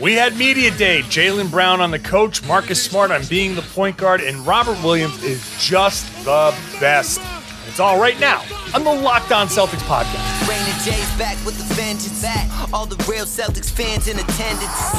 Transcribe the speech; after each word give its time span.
We 0.00 0.14
had 0.14 0.34
Media 0.38 0.70
Day. 0.70 1.02
Jaylen 1.02 1.50
Brown 1.50 1.82
on 1.82 1.90
the 1.90 1.98
coach, 1.98 2.42
Marcus 2.46 2.82
Smart 2.82 3.10
on 3.10 3.22
being 3.26 3.54
the 3.54 3.60
point 3.60 3.98
guard, 3.98 4.22
and 4.22 4.46
Robert 4.46 4.82
Williams 4.82 5.22
is 5.22 5.44
just 5.58 6.06
the 6.24 6.56
best. 6.80 7.20
It's 7.68 7.80
all 7.80 8.00
right 8.00 8.18
now 8.18 8.42
on 8.74 8.82
the 8.82 8.92
Locked 8.92 9.30
On 9.30 9.46
Celtics 9.46 9.84
podcast. 9.84 10.48
Rain 10.48 10.58
and 10.58 10.82
Jay's 10.82 11.18
back 11.18 11.36
with 11.44 11.58
the 11.58 11.74
vengeance. 11.74 12.24
All 12.72 12.86
the 12.86 12.96
real 13.04 13.26
Celtics 13.26 13.70
fans 13.70 14.08
in 14.08 14.18
attendance. 14.18 14.90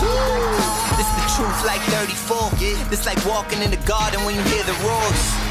This 0.94 1.10
the 1.18 1.26
truth 1.36 1.66
like 1.66 1.82
34. 1.90 2.52
This 2.92 3.08
like 3.08 3.26
walking 3.26 3.64
in 3.64 3.72
the 3.72 3.82
garden 3.88 4.24
when 4.24 4.36
you 4.36 4.42
hear 4.44 4.64
the 4.64 4.78
roars 4.86 5.51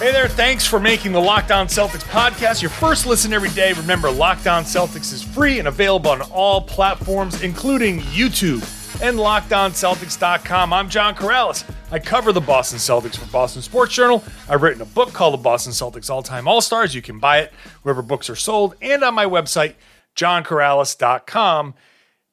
Hey 0.00 0.12
there, 0.12 0.28
thanks 0.28 0.66
for 0.66 0.80
making 0.80 1.12
the 1.12 1.20
Locked 1.20 1.50
On 1.50 1.66
Celtics 1.66 2.04
podcast 2.04 2.62
your 2.62 2.70
first 2.70 3.04
listen 3.04 3.34
every 3.34 3.50
day. 3.50 3.74
Remember, 3.74 4.10
Locked 4.10 4.46
On 4.46 4.64
Celtics 4.64 5.12
is 5.12 5.22
free 5.22 5.58
and 5.58 5.68
available 5.68 6.10
on 6.10 6.22
all 6.22 6.62
platforms, 6.62 7.42
including 7.42 8.00
YouTube 8.00 8.62
and 9.02 9.18
LockedOnCeltics.com. 9.18 10.72
I'm 10.72 10.88
John 10.88 11.14
Karalis. 11.14 11.70
I 11.92 11.98
cover 11.98 12.32
the 12.32 12.40
Boston 12.40 12.78
Celtics 12.78 13.18
for 13.18 13.30
Boston 13.30 13.60
Sports 13.60 13.92
Journal. 13.92 14.24
I've 14.48 14.62
written 14.62 14.80
a 14.80 14.86
book 14.86 15.12
called 15.12 15.34
The 15.34 15.42
Boston 15.42 15.74
Celtics 15.74 16.08
All 16.08 16.22
Time 16.22 16.48
All 16.48 16.62
Stars. 16.62 16.94
You 16.94 17.02
can 17.02 17.18
buy 17.18 17.40
it 17.40 17.52
wherever 17.82 18.00
books 18.00 18.30
are 18.30 18.36
sold 18.36 18.76
and 18.80 19.04
on 19.04 19.12
my 19.12 19.26
website, 19.26 19.74
johnkaralis.com, 20.16 21.74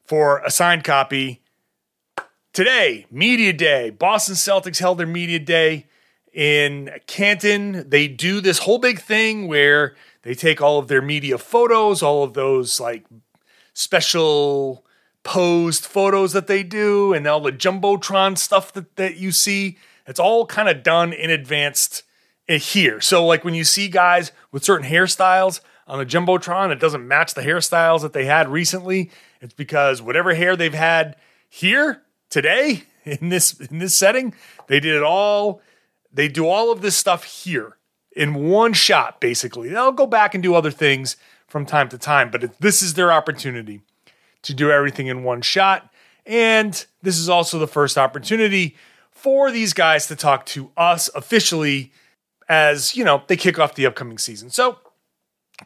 for 0.06 0.40
a 0.40 0.50
signed 0.50 0.86
copy. 0.86 1.42
Today, 2.54 3.08
Media 3.12 3.52
Day. 3.52 3.90
Boston 3.90 4.36
Celtics 4.36 4.80
held 4.80 5.00
their 5.00 5.06
Media 5.06 5.40
Day 5.40 5.88
in 6.38 6.92
Canton, 7.08 7.90
they 7.90 8.08
do 8.08 8.42
this 8.42 8.60
whole 8.60 8.78
big 8.78 9.00
thing 9.00 9.48
where 9.48 9.96
they 10.22 10.36
take 10.36 10.62
all 10.62 10.78
of 10.78 10.88
their 10.88 11.02
media 11.02 11.40
photos, 11.40 12.04
all 12.04 12.24
of 12.24 12.36
those 12.36 12.80
like 12.80 13.08
special 13.74 14.86
posed 15.24 15.84
photos 15.84 16.34
that 16.34 16.46
they 16.46 16.62
do, 16.62 17.12
and 17.12 17.26
all 17.26 17.40
the 17.40 17.52
jumbotron 17.52 18.38
stuff 18.38 18.72
that, 18.74 18.98
that 18.98 19.18
you 19.18 19.32
see. 19.32 19.80
It's 20.06 20.20
all 20.20 20.46
kind 20.46 20.70
of 20.70 20.84
done 20.84 21.12
in 21.12 21.32
advance 21.32 22.04
eh, 22.48 22.60
here. 22.60 23.02
So, 23.02 23.26
like 23.26 23.44
when 23.44 23.56
you 23.56 23.64
see 23.64 23.88
guys 23.88 24.32
with 24.52 24.64
certain 24.64 24.88
hairstyles 24.88 25.62
on 25.88 25.98
the 25.98 26.06
jumbotron, 26.06 26.72
it 26.72 26.80
doesn't 26.80 27.08
match 27.08 27.34
the 27.34 27.42
hairstyles 27.42 28.02
that 28.02 28.14
they 28.14 28.26
had 28.26 28.48
recently. 28.48 29.10
It's 29.42 29.56
because 29.56 30.04
whatever 30.04 30.36
hair 30.36 30.56
they've 30.56 30.72
had 30.72 31.16
here 31.50 32.04
today 32.30 32.84
in 33.06 33.30
this 33.30 33.60
in 33.60 33.80
this 33.80 33.98
setting, 33.98 34.36
they 34.68 34.80
did 34.80 34.96
it 34.96 35.02
all 35.04 35.64
they 36.12 36.28
do 36.28 36.48
all 36.48 36.72
of 36.72 36.82
this 36.82 36.96
stuff 36.96 37.24
here 37.24 37.78
in 38.16 38.34
one 38.34 38.74
shot, 38.74 39.20
basically. 39.22 39.70
They'll 39.70 39.92
go 39.92 40.08
back 40.08 40.34
and 40.34 40.42
do 40.42 40.56
other 40.56 40.72
things 40.72 41.18
from 41.48 41.66
time 41.66 41.90
to 41.90 41.98
time, 41.98 42.30
but 42.32 42.60
this 42.60 42.82
is 42.82 42.96
their 42.96 43.12
opportunity 43.12 43.82
to 44.42 44.54
do 44.54 44.72
everything 44.72 45.08
in 45.08 45.24
one 45.24 45.42
shot. 45.42 45.92
And 46.26 46.86
this 47.02 47.18
is 47.18 47.30
also 47.30 47.58
the 47.60 47.68
first 47.68 47.98
opportunity 47.98 48.76
for 49.12 49.52
these 49.52 49.74
guys 49.74 50.08
to 50.08 50.16
talk 50.16 50.46
to 50.48 50.72
us 50.76 51.10
officially 51.16 51.92
as, 52.50 52.96
you 52.96 53.04
know, 53.04 53.24
they 53.28 53.38
kick 53.38 53.60
off 53.60 53.76
the 53.76 53.86
upcoming 53.86 54.18
season. 54.18 54.50
So, 54.50 54.78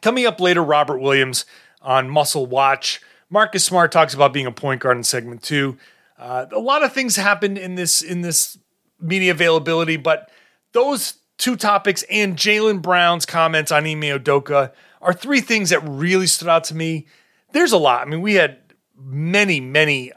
coming 0.01 0.25
up 0.25 0.39
later, 0.39 0.63
Robert 0.63 0.99
Williams 0.99 1.45
on 1.81 2.09
Muscle 2.09 2.45
Watch. 2.45 3.01
Marcus 3.29 3.63
Smart 3.63 3.91
talks 3.91 4.13
about 4.13 4.33
being 4.33 4.45
a 4.45 4.51
point 4.51 4.81
guard 4.81 4.97
in 4.97 5.03
segment 5.03 5.41
two. 5.41 5.77
Uh, 6.17 6.45
a 6.51 6.59
lot 6.59 6.83
of 6.83 6.93
things 6.93 7.15
happened 7.15 7.57
in 7.57 7.75
this 7.75 8.01
in 8.01 8.21
this 8.21 8.57
media 8.99 9.31
availability, 9.31 9.97
but 9.97 10.29
those 10.73 11.15
two 11.37 11.55
topics 11.55 12.03
and 12.09 12.37
Jaylen 12.37 12.81
Brown's 12.81 13.25
comments 13.25 13.71
on 13.71 13.85
Ime 13.85 14.01
Udoka 14.01 14.71
are 15.01 15.13
three 15.13 15.41
things 15.41 15.71
that 15.71 15.79
really 15.79 16.27
stood 16.27 16.47
out 16.47 16.63
to 16.65 16.75
me. 16.75 17.07
There's 17.51 17.71
a 17.71 17.77
lot. 17.77 18.01
I 18.01 18.09
mean, 18.09 18.21
we 18.21 18.35
had 18.35 18.59
many, 18.95 19.59
many 19.59 20.11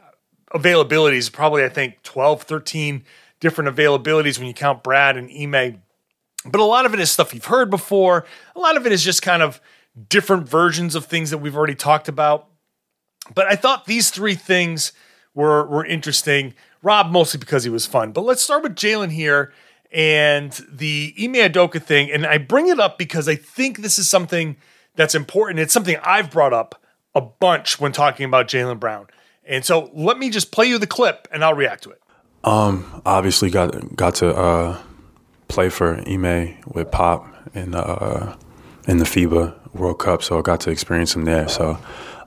availabilities, 0.53 1.31
probably, 1.31 1.63
I 1.63 1.69
think, 1.69 2.01
12, 2.03 2.43
13 2.43 3.03
different 3.39 3.75
availabilities 3.75 4.37
when 4.37 4.47
you 4.47 4.53
count 4.53 4.83
Brad 4.83 5.17
and 5.17 5.29
Ime. 5.29 5.81
But 6.45 6.61
a 6.61 6.65
lot 6.65 6.85
of 6.85 6.93
it 6.93 6.99
is 6.99 7.11
stuff 7.11 7.33
you've 7.33 7.45
heard 7.45 7.69
before. 7.69 8.25
A 8.55 8.59
lot 8.59 8.77
of 8.77 8.85
it 8.85 8.91
is 8.91 9.03
just 9.03 9.21
kind 9.21 9.41
of 9.41 9.59
different 10.09 10.47
versions 10.47 10.95
of 10.95 11.05
things 11.05 11.31
that 11.31 11.39
we've 11.39 11.57
already 11.57 11.75
talked 11.75 12.07
about. 12.07 12.47
But 13.33 13.47
I 13.47 13.55
thought 13.55 13.85
these 13.85 14.11
three 14.11 14.35
things 14.35 14.93
were, 15.33 15.65
were 15.65 15.85
interesting. 15.85 16.53
Rob, 16.83 17.11
mostly 17.11 17.39
because 17.39 17.63
he 17.63 17.69
was 17.69 17.87
fun. 17.87 18.11
But 18.11 18.21
let's 18.21 18.43
start 18.43 18.61
with 18.61 18.75
Jaylen 18.75 19.11
here 19.11 19.51
and 19.95 20.51
the 20.69 21.15
Ime 21.17 21.35
Udoka 21.35 21.81
thing. 21.81 22.11
And 22.11 22.27
I 22.27 22.37
bring 22.37 22.67
it 22.67 22.79
up 22.79 22.97
because 22.97 23.29
I 23.29 23.35
think 23.35 23.81
this 23.81 23.97
is 23.97 24.09
something 24.09 24.57
that's 24.95 25.15
important. 25.15 25.59
It's 25.59 25.73
something 25.73 25.95
I've 26.03 26.29
brought 26.29 26.53
up 26.53 26.81
a 27.15 27.21
bunch 27.21 27.79
when 27.79 27.93
talking 27.93 28.25
about 28.25 28.47
Jaylen 28.47 28.79
Brown. 28.79 29.07
And 29.45 29.63
so 29.63 29.89
let 29.93 30.19
me 30.19 30.29
just 30.29 30.51
play 30.51 30.65
you 30.65 30.77
the 30.77 30.87
clip 30.87 31.29
and 31.31 31.43
I'll 31.45 31.53
react 31.53 31.83
to 31.83 31.91
it. 31.91 32.01
Um, 32.43 33.01
obviously 33.05 33.49
got 33.49 33.95
got 33.95 34.15
to 34.15 34.35
uh, 34.35 34.81
play 35.47 35.69
for 35.69 35.97
Ime 36.07 36.57
with 36.67 36.91
Pop 36.91 37.25
in 37.55 37.73
uh, 37.73 38.35
in 38.87 38.97
the 38.97 39.05
FIBA 39.05 39.73
World 39.73 39.97
Cup, 39.97 40.21
so 40.21 40.37
I 40.37 40.41
got 40.41 40.59
to 40.61 40.71
experience 40.71 41.15
him 41.15 41.23
there. 41.25 41.47
So 41.47 41.79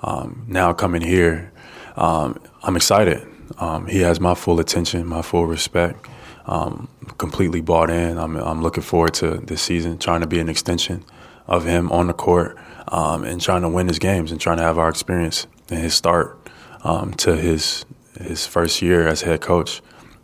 um, 0.03 0.45
now 0.49 0.73
coming 0.73 1.03
here, 1.03 1.53
um, 1.97 2.41
I'm 2.63 2.75
excited. 2.75 3.25
Um, 3.59 3.87
he 3.87 4.01
has 4.01 4.19
my 4.19 4.35
full 4.35 4.59
attention, 4.59 5.07
my 5.07 5.23
full 5.23 5.47
respect 5.47 6.09
um, 6.49 6.89
completely 7.19 7.61
bought 7.61 7.91
in. 7.91 8.19
I'm, 8.19 8.37
I'm 8.37 8.63
looking 8.63 8.83
forward 8.83 9.15
to 9.15 9.37
this 9.37 9.63
season, 9.63 9.99
trying 9.99 10.23
to 10.23 10.27
be 10.27 10.41
an 10.41 10.49
extension 10.49 11.05
of 11.47 11.65
him 11.65 11.93
on 11.93 12.07
the 12.07 12.15
court 12.15 12.57
um, 12.89 13.25
and 13.25 13.41
trying 13.41 13.63
to 13.63 13.69
win 13.69 13.87
his 13.87 13.99
games 13.99 14.33
and 14.33 14.41
trying 14.41 14.57
to 14.57 14.63
have 14.63 14.79
our 14.79 14.89
experience 14.89 15.47
and 15.71 15.81
his 15.81 15.95
start 15.95 16.39
um, 16.83 17.13
to 17.15 17.37
his 17.37 17.85
his 18.21 18.47
first 18.47 18.83
year 18.83 19.07
as 19.07 19.23
head 19.23 19.41
coach 19.41 19.81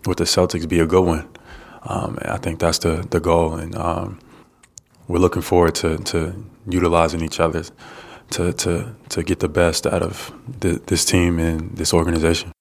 with 0.06 0.18
the 0.18 0.24
Celtics 0.24 0.68
be 0.68 0.80
a 0.80 0.86
good 0.86 1.04
one. 1.04 1.28
Um, 1.82 2.18
I 2.22 2.38
think 2.38 2.58
that's 2.58 2.78
the 2.78 3.06
the 3.08 3.20
goal, 3.20 3.54
and 3.54 3.74
um, 3.76 4.18
we're 5.06 5.18
looking 5.18 5.42
forward 5.42 5.74
to 5.76 5.98
to 5.98 6.44
utilizing 6.66 7.22
each 7.22 7.41
other 7.41 7.64
to 8.30 8.52
to 8.52 8.94
to 9.10 9.22
get 9.22 9.41
the 9.41 9.48
best 9.48 9.86
out 9.86 10.02
of 10.02 10.32
this 10.60 11.04
team 11.04 11.38
and 11.38 11.76
this 11.76 11.92
organization. 11.92 12.52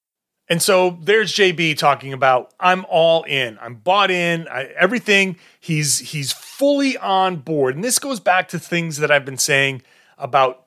And 0.50 0.62
so 0.62 0.98
there's 1.02 1.34
JB 1.34 1.78
talking 1.78 2.14
about 2.14 2.54
I'm 2.60 2.86
all 2.90 3.24
in. 3.24 3.58
I'm 3.62 3.76
bought 3.76 4.12
in. 4.12 4.48
I, 4.48 4.66
everything 4.78 5.38
he's 5.60 6.00
he's 6.00 6.32
fully 6.32 6.98
on 6.98 7.38
board. 7.38 7.76
And 7.76 7.84
this 7.84 8.00
goes 8.00 8.20
back 8.20 8.50
to 8.50 8.60
things 8.60 8.98
that 8.98 9.12
I've 9.12 9.26
been 9.26 9.38
saying 9.38 9.84
about 10.18 10.66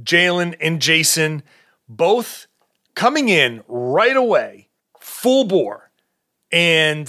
Jaylen 0.00 0.54
and 0.60 0.80
Jayson 0.80 1.42
both 1.88 2.46
coming 2.94 3.28
in 3.28 3.62
right 3.68 4.16
away, 4.16 4.68
full 5.00 5.44
bore. 5.44 5.90
And 6.52 7.06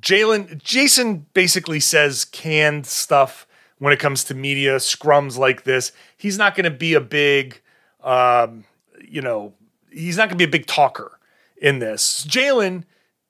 Jaylen 0.00 0.62
Jayson 0.62 1.26
basically 1.34 1.80
says 1.80 2.24
canned 2.24 2.86
stuff 2.86 3.46
when 3.78 3.92
it 3.92 3.98
comes 3.98 4.24
to 4.24 4.34
media 4.34 4.76
scrums 4.76 5.36
like 5.36 5.64
this. 5.64 5.92
He's 6.16 6.38
not 6.38 6.54
going 6.54 6.64
to 6.64 6.70
be 6.70 6.94
a 6.94 7.00
big 7.00 7.60
um, 8.02 8.64
you 9.06 9.20
know, 9.20 9.52
he's 9.92 10.16
not 10.16 10.28
going 10.28 10.38
to 10.38 10.46
be 10.46 10.48
a 10.48 10.48
big 10.48 10.66
talker 10.66 11.18
in 11.60 11.78
this. 11.78 12.26
Jaylen 12.26 12.84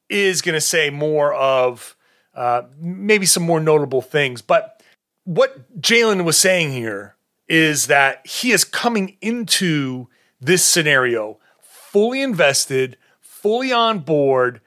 is 0.08 0.40
going 0.42 0.54
to 0.54 0.60
say 0.60 0.88
more 0.88 1.34
of 1.34 1.96
uh, 2.34 2.62
maybe 2.78 3.26
some 3.26 3.42
more 3.42 3.60
notable 3.60 4.00
things, 4.00 4.40
but 4.40 4.82
what 5.24 5.80
Jaylen 5.80 6.24
was 6.24 6.38
saying 6.38 6.72
here 6.72 7.16
is 7.48 7.88
that 7.88 8.26
he 8.26 8.52
is 8.52 8.64
coming 8.64 9.16
into 9.20 10.08
this 10.40 10.64
scenario 10.64 11.38
fully 11.60 12.22
invested, 12.22 12.96
fully 13.20 13.72
on 13.72 13.98
board, 13.98 14.60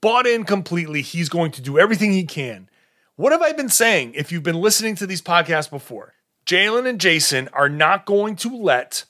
bought 0.00 0.26
in 0.26 0.44
completely. 0.44 1.02
He's 1.02 1.28
going 1.28 1.52
to 1.52 1.62
do 1.62 1.78
everything 1.78 2.12
he 2.12 2.24
can. 2.24 2.68
What 3.16 3.32
have 3.32 3.42
I 3.42 3.52
been 3.52 3.68
saying 3.68 4.14
if 4.14 4.32
you've 4.32 4.42
been 4.42 4.60
listening 4.60 4.96
to 4.96 5.06
these 5.06 5.22
podcasts 5.22 5.70
before? 5.70 6.14
Jaylen 6.46 6.88
and 6.88 6.98
Jayson 6.98 7.48
are 7.52 7.68
not 7.68 8.06
going 8.06 8.36
to 8.36 8.56
let 8.56 9.04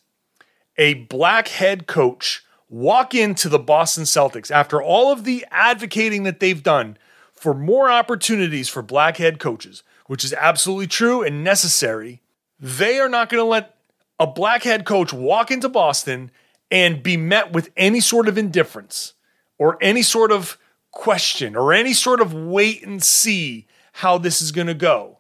a 0.77 0.95
black 0.95 1.49
head 1.49 1.87
coach 1.87 2.45
walk 2.73 3.15
into 3.15 3.51
the 3.51 3.59
Boston 3.59 4.05
Celtics 4.05 4.51
after 4.51 4.81
all 4.83 5.13
of 5.13 5.25
the 5.25 5.45
advocating 5.51 6.23
that 6.23 6.41
they've 6.41 6.63
done 6.63 6.97
for 7.35 7.53
more 7.53 7.91
opportunities 7.91 8.69
for 8.69 8.81
black 8.81 9.19
head 9.19 9.39
coaches, 9.39 9.83
which 10.07 10.25
is 10.25 10.33
absolutely 10.33 10.87
true 10.87 11.23
and 11.23 11.45
necessary. 11.45 12.23
They 12.59 12.99
are 12.99 13.11
not 13.11 13.29
going 13.29 13.43
to 13.43 13.49
let 13.49 13.77
a 14.19 14.27
black 14.27 14.63
head 14.63 14.87
coach 14.87 15.13
walk 15.13 15.51
into 15.51 15.69
Boston 15.69 16.31
and 16.71 17.03
be 17.03 17.19
met 17.19 17.53
with 17.53 17.71
any 17.77 18.01
sort 18.01 18.27
of 18.27 18.39
indifference 18.39 19.13
or 19.59 19.77
any 19.83 20.03
sort 20.03 20.33
of 20.33 20.57
question 20.93 21.55
or 21.55 21.75
any 21.75 21.93
sort 21.93 22.23
of 22.23 22.33
wait 22.33 22.83
and 22.87 23.03
see 23.03 23.67
how 23.93 24.17
this 24.17 24.41
is 24.41 24.51
going 24.51 24.67
to 24.67 24.75
go. 24.75 25.19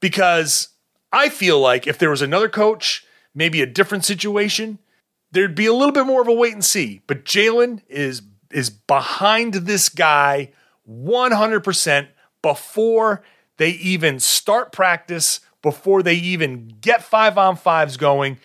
Because 0.00 0.68
I 1.12 1.28
feel 1.28 1.60
like 1.60 1.86
if 1.86 1.98
there 1.98 2.10
was 2.10 2.22
another 2.22 2.48
coach, 2.48 3.04
maybe 3.34 3.60
a 3.60 3.66
different 3.66 4.06
situation, 4.06 4.78
there'd 5.34 5.54
be 5.54 5.66
a 5.66 5.74
little 5.74 5.92
bit 5.92 6.06
more 6.06 6.22
of 6.22 6.28
a 6.28 6.32
wait 6.32 6.54
and 6.54 6.64
see. 6.64 7.02
But 7.06 7.24
Jaylen 7.24 7.82
is 7.88 8.22
is 8.50 8.70
behind 8.70 9.54
this 9.54 9.88
guy 9.88 10.52
100% 10.88 12.08
before 12.40 13.22
they 13.56 13.70
even 13.70 14.20
start 14.20 14.70
practice, 14.70 15.40
before 15.60 16.02
they 16.02 16.14
even 16.14 16.72
get 16.80 17.02
five 17.02 17.36
on 17.36 17.56
fives 17.56 17.96
going. 17.96 18.38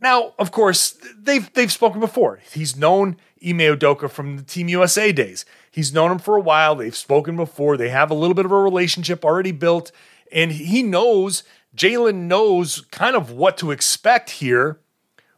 Now, 0.00 0.34
of 0.38 0.52
course, 0.52 0.96
they've 1.18 1.52
they've 1.52 1.72
spoken 1.72 2.00
before. 2.00 2.40
He's 2.52 2.76
known 2.76 3.16
Ime 3.44 3.58
Udoka 3.58 4.08
from 4.08 4.36
the 4.36 4.42
Team 4.44 4.68
USA 4.68 5.10
days. 5.12 5.44
He's 5.70 5.92
known 5.92 6.12
him 6.12 6.18
for 6.18 6.36
a 6.36 6.40
while. 6.40 6.76
They've 6.76 6.94
spoken 6.96 7.36
before. 7.36 7.76
They 7.76 7.88
have 7.88 8.10
a 8.10 8.14
little 8.14 8.34
bit 8.34 8.44
of 8.44 8.52
a 8.52 8.60
relationship 8.60 9.24
already 9.24 9.52
built, 9.52 9.90
and 10.30 10.52
he 10.52 10.84
knows 10.84 11.42
Jaylen 11.76 12.26
knows 12.26 12.82
kind 12.92 13.16
of 13.16 13.32
what 13.32 13.56
to 13.58 13.72
expect 13.72 14.30
here 14.30 14.78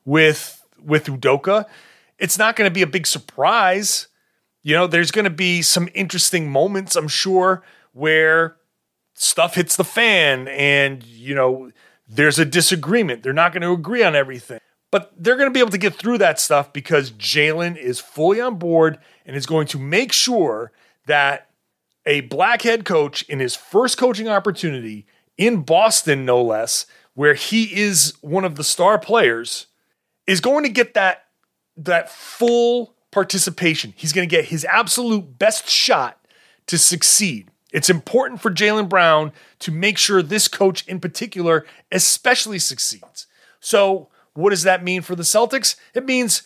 with 0.04 0.59
with 0.84 1.06
Udoka. 1.06 1.66
It's 2.18 2.38
not 2.38 2.56
going 2.56 2.68
to 2.68 2.74
be 2.74 2.82
a 2.82 2.86
big 2.86 3.06
surprise. 3.06 4.08
You 4.62 4.74
know, 4.74 4.86
there's 4.86 5.10
going 5.10 5.24
to 5.24 5.30
be 5.30 5.62
some 5.62 5.88
interesting 5.94 6.50
moments, 6.50 6.96
I'm 6.96 7.08
sure, 7.08 7.62
where 7.92 8.56
stuff 9.14 9.54
hits 9.54 9.76
the 9.76 9.84
fan 9.84 10.48
and, 10.48 11.02
you 11.04 11.34
know, 11.34 11.70
there's 12.08 12.38
a 12.38 12.44
disagreement. 12.44 13.22
They're 13.22 13.32
not 13.32 13.52
going 13.52 13.62
to 13.62 13.72
agree 13.72 14.02
on 14.02 14.14
everything. 14.14 14.60
But 14.90 15.12
they're 15.16 15.36
going 15.36 15.48
to 15.48 15.54
be 15.54 15.60
able 15.60 15.70
to 15.70 15.78
get 15.78 15.94
through 15.94 16.18
that 16.18 16.40
stuff 16.40 16.72
because 16.72 17.12
Jaylen 17.12 17.76
is 17.76 18.00
fully 18.00 18.40
on 18.40 18.56
board 18.56 18.98
and 19.24 19.36
is 19.36 19.46
going 19.46 19.68
to 19.68 19.78
make 19.78 20.12
sure 20.12 20.72
that 21.06 21.50
a 22.04 22.22
black 22.22 22.62
head 22.62 22.84
coach 22.84 23.22
in 23.22 23.38
his 23.38 23.54
first 23.54 23.98
coaching 23.98 24.28
opportunity 24.28 25.06
in 25.38 25.62
Boston, 25.62 26.24
no 26.24 26.42
less, 26.42 26.86
where 27.14 27.34
he 27.34 27.64
is 27.78 28.14
one 28.20 28.44
of 28.44 28.56
the 28.56 28.64
star 28.64 28.98
players, 28.98 29.66
is 30.30 30.40
going 30.40 30.62
to 30.62 30.70
get 30.70 30.94
that, 30.94 31.24
that 31.76 32.08
full 32.08 32.94
participation. 33.10 33.92
He's 33.96 34.12
going 34.12 34.28
to 34.28 34.30
get 34.30 34.44
his 34.44 34.64
absolute 34.64 35.40
best 35.40 35.68
shot 35.68 36.24
to 36.68 36.78
succeed. 36.78 37.50
It's 37.72 37.90
important 37.90 38.40
for 38.40 38.48
Jaylen 38.48 38.88
Brown 38.88 39.32
to 39.58 39.72
make 39.72 39.98
sure 39.98 40.22
this 40.22 40.46
coach 40.46 40.86
in 40.86 41.00
particular 41.00 41.66
especially 41.90 42.60
succeeds. 42.60 43.26
So, 43.58 44.08
what 44.34 44.50
does 44.50 44.62
that 44.62 44.84
mean 44.84 45.02
for 45.02 45.16
the 45.16 45.24
Celtics? 45.24 45.74
It 45.94 46.06
means 46.06 46.42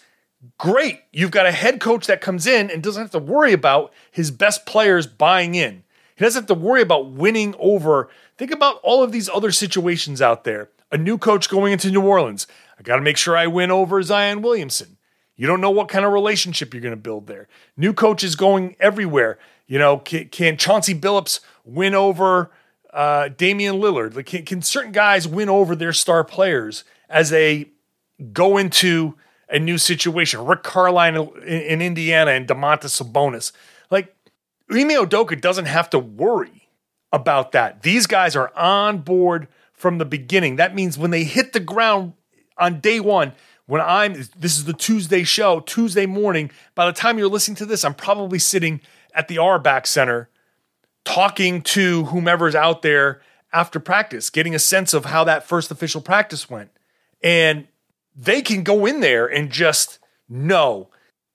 great. 0.56 1.02
You've 1.12 1.30
got 1.30 1.44
a 1.44 1.52
head 1.52 1.78
coach 1.78 2.06
that 2.06 2.22
comes 2.22 2.46
in 2.46 2.70
and 2.70 2.82
doesn't 2.82 3.02
have 3.02 3.10
to 3.10 3.18
worry 3.18 3.52
about 3.52 3.92
his 4.10 4.30
best 4.30 4.64
players 4.64 5.06
buying 5.06 5.54
in. 5.54 5.84
He 6.16 6.24
doesn't 6.24 6.44
have 6.44 6.48
to 6.48 6.54
worry 6.54 6.80
about 6.80 7.10
winning 7.10 7.54
over. 7.58 8.08
Think 8.38 8.50
about 8.50 8.80
all 8.82 9.02
of 9.02 9.12
these 9.12 9.28
other 9.28 9.52
situations 9.52 10.22
out 10.22 10.44
there. 10.44 10.70
A 10.90 10.96
new 10.96 11.18
coach 11.18 11.50
going 11.50 11.74
into 11.74 11.90
New 11.90 12.02
Orleans. 12.02 12.46
I 12.78 12.82
got 12.82 12.96
to 12.96 13.02
make 13.02 13.16
sure 13.16 13.36
I 13.36 13.46
win 13.46 13.70
over 13.70 14.02
Zion 14.02 14.42
Williamson. 14.42 14.96
You 15.36 15.46
don't 15.46 15.60
know 15.60 15.70
what 15.70 15.88
kind 15.88 16.04
of 16.04 16.12
relationship 16.12 16.72
you're 16.72 16.82
going 16.82 16.92
to 16.92 16.96
build 16.96 17.26
there. 17.26 17.48
New 17.76 17.92
coaches 17.92 18.36
going 18.36 18.76
everywhere. 18.78 19.38
You 19.66 19.78
know, 19.78 19.98
can, 19.98 20.28
can 20.28 20.56
Chauncey 20.56 20.94
Billups 20.94 21.40
win 21.64 21.94
over 21.94 22.50
uh, 22.92 23.28
Damian 23.28 23.76
Lillard? 23.76 24.14
Like, 24.14 24.26
can, 24.26 24.44
can 24.44 24.62
certain 24.62 24.92
guys 24.92 25.26
win 25.26 25.48
over 25.48 25.74
their 25.74 25.92
star 25.92 26.22
players 26.22 26.84
as 27.08 27.30
they 27.30 27.70
go 28.32 28.56
into 28.56 29.14
a 29.48 29.58
new 29.58 29.78
situation? 29.78 30.44
Rick 30.44 30.62
Carlisle 30.62 31.34
in, 31.38 31.48
in 31.48 31.82
Indiana 31.82 32.32
and 32.32 32.46
Domantas 32.46 33.02
Sabonis. 33.02 33.50
Like, 33.90 34.14
Ime 34.70 34.90
Udoka 34.90 35.40
doesn't 35.40 35.66
have 35.66 35.90
to 35.90 35.98
worry 35.98 36.68
about 37.12 37.52
that. 37.52 37.82
These 37.82 38.06
guys 38.06 38.36
are 38.36 38.52
on 38.56 38.98
board 38.98 39.48
from 39.72 39.98
the 39.98 40.04
beginning. 40.04 40.56
That 40.56 40.74
means 40.74 40.96
when 40.96 41.10
they 41.10 41.24
hit 41.24 41.52
the 41.52 41.60
ground 41.60 42.14
on 42.56 42.80
day 42.80 43.00
one, 43.00 43.32
when 43.66 43.80
I'm, 43.80 44.14
this 44.38 44.58
is 44.58 44.64
the 44.64 44.72
Tuesday 44.72 45.24
show, 45.24 45.60
Tuesday 45.60 46.06
morning. 46.06 46.50
By 46.74 46.86
the 46.86 46.92
time 46.92 47.18
you're 47.18 47.28
listening 47.28 47.56
to 47.56 47.66
this, 47.66 47.84
I'm 47.84 47.94
probably 47.94 48.38
sitting 48.38 48.80
at 49.14 49.28
the 49.28 49.38
Auerbach 49.38 49.86
Center 49.86 50.28
talking 51.04 51.62
to 51.62 52.04
whomever's 52.04 52.54
out 52.54 52.82
there 52.82 53.20
after 53.52 53.78
practice, 53.78 54.30
getting 54.30 54.54
a 54.54 54.58
sense 54.58 54.92
of 54.92 55.06
how 55.06 55.24
that 55.24 55.46
first 55.46 55.70
official 55.70 56.00
practice 56.00 56.50
went. 56.50 56.70
And 57.22 57.68
they 58.14 58.42
can 58.42 58.62
go 58.62 58.86
in 58.86 59.00
there 59.00 59.26
and 59.26 59.50
just 59.50 59.98
know 60.28 60.90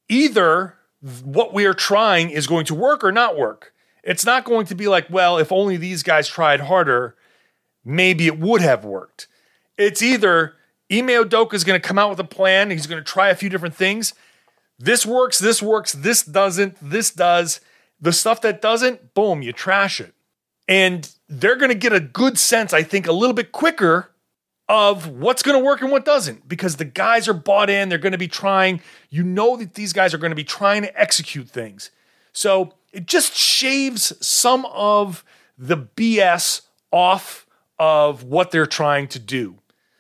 either 0.08 0.76
what 1.24 1.54
we 1.54 1.66
are 1.66 1.74
trying 1.74 2.30
is 2.30 2.48
going 2.48 2.66
to 2.66 2.76
work 2.76 3.04
or 3.04 3.12
not 3.12 3.38
work. 3.38 3.74
It's 4.04 4.26
not 4.26 4.44
going 4.44 4.66
to 4.68 4.76
be 4.76 4.88
like, 4.88 5.08
well, 5.10 5.38
if 5.38 5.52
only 5.52 5.78
these 5.78 6.04
guys 6.04 6.28
tried 6.28 6.62
harder, 6.62 7.16
maybe 7.86 8.28
it 8.28 8.40
would 8.40 8.62
have 8.62 8.84
worked. 8.86 9.28
It's 9.78 10.02
either 10.02 10.56
Ime 10.92 11.08
Udoka 11.08 11.54
is 11.54 11.64
going 11.64 11.80
to 11.80 11.88
come 11.88 12.00
out 12.00 12.10
with 12.10 12.20
a 12.20 12.24
plan. 12.24 12.72
He's 12.72 12.88
going 12.88 13.04
to 13.04 13.10
try 13.10 13.30
a 13.30 13.36
few 13.36 13.50
different 13.50 13.76
things. 13.76 14.14
This 14.78 15.06
works, 15.06 15.40
this 15.40 15.62
works, 15.62 15.94
this 15.94 16.24
doesn't, 16.24 16.78
this 16.82 17.12
does. 17.12 17.60
The 18.02 18.14
stuff 18.14 18.42
that 18.42 18.62
doesn't, 18.62 19.14
boom, 19.14 19.42
you 19.42 19.52
trash 19.52 20.00
it. 20.00 20.14
And 20.68 21.12
they're 21.28 21.58
going 21.58 21.70
to 21.70 21.76
get 21.76 21.94
a 21.94 22.00
good 22.00 22.38
sense, 22.38 22.74
I 22.74 22.84
think, 22.84 23.08
a 23.08 23.12
little 23.12 23.34
bit 23.34 23.52
quicker 23.52 24.12
of 24.70 25.08
what's 25.08 25.42
going 25.42 25.60
to 25.60 25.66
work 25.66 25.82
and 25.82 25.92
what 25.92 26.06
doesn't 26.06 26.48
because 26.48 26.76
the 26.78 26.86
guys 26.86 27.28
are 27.28 27.34
bought 27.34 27.70
in. 27.70 27.90
They're 27.90 27.98
going 27.98 28.14
to 28.14 28.20
be 28.20 28.28
trying. 28.28 28.82
You 29.10 29.24
know 29.24 29.58
that 29.58 29.74
these 29.74 29.94
guys 29.94 30.14
are 30.14 30.20
going 30.20 30.32
to 30.32 30.36
be 30.36 30.44
trying 30.44 30.84
to 30.84 31.00
execute 31.00 31.50
things. 31.50 31.90
So 32.34 32.74
it 32.94 33.08
just 33.08 33.36
shaves 33.36 34.14
some 34.26 34.66
of 34.68 35.26
the 35.58 35.78
BS 35.78 36.62
off 36.92 37.46
of 37.78 38.24
what 38.24 38.52
they're 38.52 38.66
trying 38.66 39.08
to 39.10 39.20
do. 39.20 39.56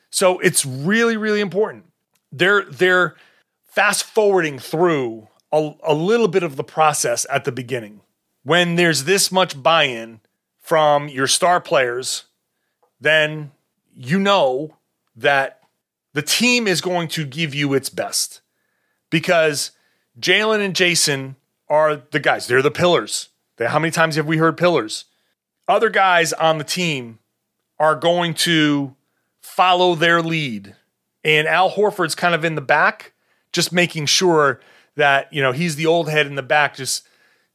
So 0.09 0.39
it's 0.39 0.65
really, 0.65 1.17
really 1.17 1.41
important. 1.41 1.85
They're 2.31 2.63
they're 2.63 3.15
fast 3.67 4.03
forwarding 4.03 4.59
through 4.59 5.27
a, 5.51 5.73
a 5.83 5.93
little 5.93 6.27
bit 6.27 6.43
of 6.43 6.55
the 6.55 6.63
process 6.63 7.25
at 7.29 7.45
the 7.45 7.51
beginning. 7.51 8.01
When 8.43 8.75
there's 8.75 9.03
this 9.03 9.31
much 9.31 9.61
buy-in 9.61 10.21
from 10.59 11.09
your 11.09 11.27
star 11.27 11.59
players, 11.59 12.25
then 12.99 13.51
you 13.95 14.19
know 14.19 14.77
that 15.15 15.61
the 16.13 16.21
team 16.21 16.67
is 16.67 16.81
going 16.81 17.07
to 17.09 17.25
give 17.25 17.53
you 17.53 17.73
its 17.73 17.89
best 17.89 18.41
because 19.09 19.71
Jaylen 20.19 20.63
and 20.63 20.75
Jayson 20.75 21.35
are 21.67 21.97
the 21.97 22.19
guys. 22.19 22.47
They're 22.47 22.61
the 22.61 22.71
pillars. 22.71 23.29
They, 23.57 23.67
how 23.67 23.79
many 23.79 23.91
times 23.91 24.15
have 24.15 24.25
we 24.25 24.37
heard 24.37 24.57
pillars? 24.57 25.05
Other 25.67 25.89
guys 25.89 26.33
on 26.33 26.57
the 26.57 26.63
team 26.63 27.19
are 27.77 27.95
going 27.95 28.33
to 28.33 28.95
follow 29.41 29.95
their 29.95 30.21
lead. 30.21 30.75
And 31.23 31.47
Al 31.47 31.71
Horford's 31.71 32.15
kind 32.15 32.33
of 32.33 32.45
in 32.45 32.55
the 32.55 32.61
back, 32.61 33.13
just 33.51 33.73
making 33.73 34.05
sure 34.05 34.61
that, 34.95 35.31
you 35.33 35.41
know, 35.41 35.51
he's 35.51 35.75
the 35.75 35.85
old 35.85 36.09
head 36.09 36.27
in 36.27 36.35
the 36.35 36.43
back, 36.43 36.75
just 36.75 37.07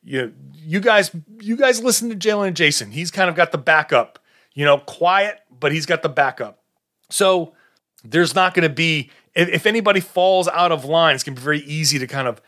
you 0.03 0.35
you 0.55 0.81
guys, 0.81 1.11
you 1.41 1.57
guys 1.57 1.83
listen 1.83 2.11
to 2.11 2.17
Jaylen 2.17 2.49
and 2.49 2.57
Jayson. 2.57 2.91
He's 2.91 3.11
kind 3.11 3.31
of 3.31 3.37
got 3.37 3.53
the 3.53 3.59
backup, 3.59 4.19
you 4.55 4.65
know, 4.65 4.79
quiet, 4.79 5.41
but 5.51 5.73
he's 5.73 5.87
got 5.87 6.03
the 6.03 6.09
backup. 6.09 6.63
So 7.11 7.55
there's 8.03 8.35
not 8.35 8.55
going 8.55 8.69
to 8.69 8.75
be, 8.75 9.11
if, 9.35 9.49
if 9.49 9.67
anybody 9.67 10.01
falls 10.01 10.49
out 10.49 10.73
of 10.73 10.85
line, 10.85 11.15
it's 11.15 11.25
going 11.25 11.35
to 11.35 11.41
be 11.41 11.45
very 11.45 11.61
easy 11.61 11.99
to 11.99 12.07
kind 12.07 12.29
of 12.29 12.41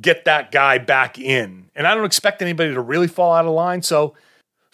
get 0.00 0.24
that 0.24 0.50
guy 0.50 0.78
back 0.78 1.18
in. 1.18 1.70
And 1.74 1.86
I 1.86 1.94
don't 1.94 2.04
expect 2.04 2.42
anybody 2.42 2.74
to 2.74 2.80
really 2.80 3.06
fall 3.06 3.32
out 3.32 3.44
of 3.44 3.52
line. 3.52 3.82
So 3.82 4.14